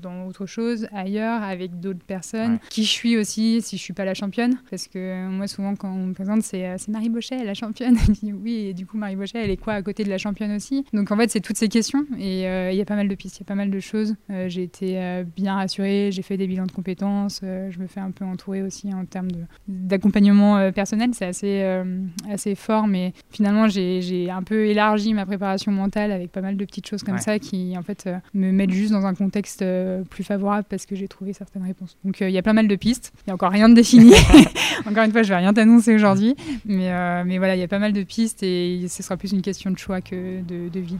dans 0.02 0.26
autre 0.26 0.45
chose, 0.45 0.88
ailleurs, 0.91 1.43
avec 1.43 1.80
d'autres 1.80 2.04
personnes. 2.06 2.54
Ouais. 2.54 2.60
Qui 2.69 2.84
je 2.84 2.89
suis 2.89 3.17
aussi, 3.17 3.62
si 3.62 3.78
je 3.78 3.82
suis 3.82 3.93
pas 3.93 4.06
la 4.06 4.13
championne. 4.13 4.58
Parce 4.69 4.88
que 4.88 5.28
moi, 5.30 5.48
souvent, 5.48 5.76
quand 5.76 5.91
on 5.91 6.08
me 6.08 6.13
présente, 6.13 6.41
c'est 6.41 6.76
Marie 6.88 7.10
Bochet, 7.10 7.43
la 7.43 7.54
championne. 7.54 7.98
Oui, 8.26 8.67
et 8.67 8.74
du 8.74 8.86
coup, 8.86 8.98
Marie 8.98 9.15
Bochet, 9.15 9.43
elle 9.43 9.50
est 9.50 9.58
quoi 9.58 9.74
à 9.74 9.82
côté 9.82 10.04
de 10.04 10.10
la 10.10 10.17
championne 10.17 10.52
aussi? 10.52 10.84
Donc, 10.93 11.12
en 11.12 11.17
fait, 11.17 11.30
c'est 11.30 11.39
toutes 11.39 11.58
ces 11.58 11.69
questions. 11.69 12.06
Et 12.17 12.48
euh, 12.48 12.71
il 12.71 12.78
y 12.78 12.82
a 12.82 12.86
pas 12.86 12.95
mal 12.95 13.08
de 13.08 13.15
pistes, 13.15 13.38
il 13.38 13.41
y 13.41 13.43
a 13.43 13.48
pas 13.48 13.56
mal 13.56 13.69
de 13.69 13.80
choses. 13.80 14.15
Euh, 14.30 14.50
j'ai 14.50 14.63
été 14.63 15.00
euh, 15.00 15.24
bien 15.24 15.56
rassurée, 15.56 16.10
j'ai 16.12 16.21
fait 16.21 16.38
des 16.38 16.48
bilans 16.48 16.65
de 16.65 16.71
compétences. 16.71 17.41
Euh, 17.76 17.78
je 17.78 17.80
me 17.80 17.88
fais 17.88 18.00
un 18.00 18.12
peu 18.12 18.26
entourer 18.26 18.62
aussi 18.62 18.94
en 18.94 19.06
termes 19.06 19.30
d'accompagnement 19.68 20.72
personnel. 20.72 21.12
C'est 21.14 21.26
assez, 21.26 21.84
assez 22.30 22.56
fort, 22.56 22.88
mais 22.88 23.14
finalement, 23.30 23.68
j'ai 23.68 24.30
un 24.30 24.44
peu 24.44 24.66
élargi 24.66 25.14
ma 25.14 25.26
préparation 25.26 25.72
mentale 25.72 26.12
avec 26.12 26.32
pas 26.32 26.42
mal 26.42 26.58
de 26.58 26.66
petites 26.66 26.88
choses 26.88 27.04
comme 27.04 27.18
ça 27.18 27.40
qui, 27.40 27.76
en 27.78 27.84
fait, 27.84 28.10
me 28.34 28.52
mettent 28.52 28.72
juste 28.72 28.92
dans 28.92 29.06
un 29.06 29.14
contexte 29.14 29.64
plus 30.10 30.24
favorable 30.24 30.66
parce 30.70 30.86
que 30.86 30.96
j'ai 30.96 31.08
trouvé 31.08 31.34
certaines 31.34 31.64
réponses. 31.64 31.98
Donc, 32.04 32.22
il 32.22 32.30
y 32.30 32.38
a 32.38 32.44
pas 32.44 32.54
mal 32.54 32.68
de 32.68 32.76
pistes. 32.76 33.14
Il 33.18 33.30
n'y 33.30 33.32
a 33.32 33.34
encore 33.36 33.52
rien 33.52 33.70
de 33.70 33.74
défini. 33.74 34.14
encore 34.86 35.04
une 35.04 35.12
fois, 35.12 35.24
je 35.24 35.30
vais 35.30 35.38
rien 35.38 35.54
t'annoncer 35.54 35.94
aujourd'hui, 35.94 36.36
mais, 36.66 37.24
mais 37.26 37.38
voilà, 37.38 37.56
il 37.56 37.60
y 37.60 37.64
a 37.64 37.68
pas 37.68 37.80
mal 37.80 37.94
de 37.94 38.04
pistes 38.04 38.44
et 38.44 38.86
ce 38.88 39.04
sera 39.04 39.18
plus 39.18 39.32
une 39.32 39.42
question 39.42 39.72
de 39.72 39.78
choix 39.78 40.02
que 40.02 40.42
de, 40.42 40.70
de 40.70 40.80
vide. 40.80 41.00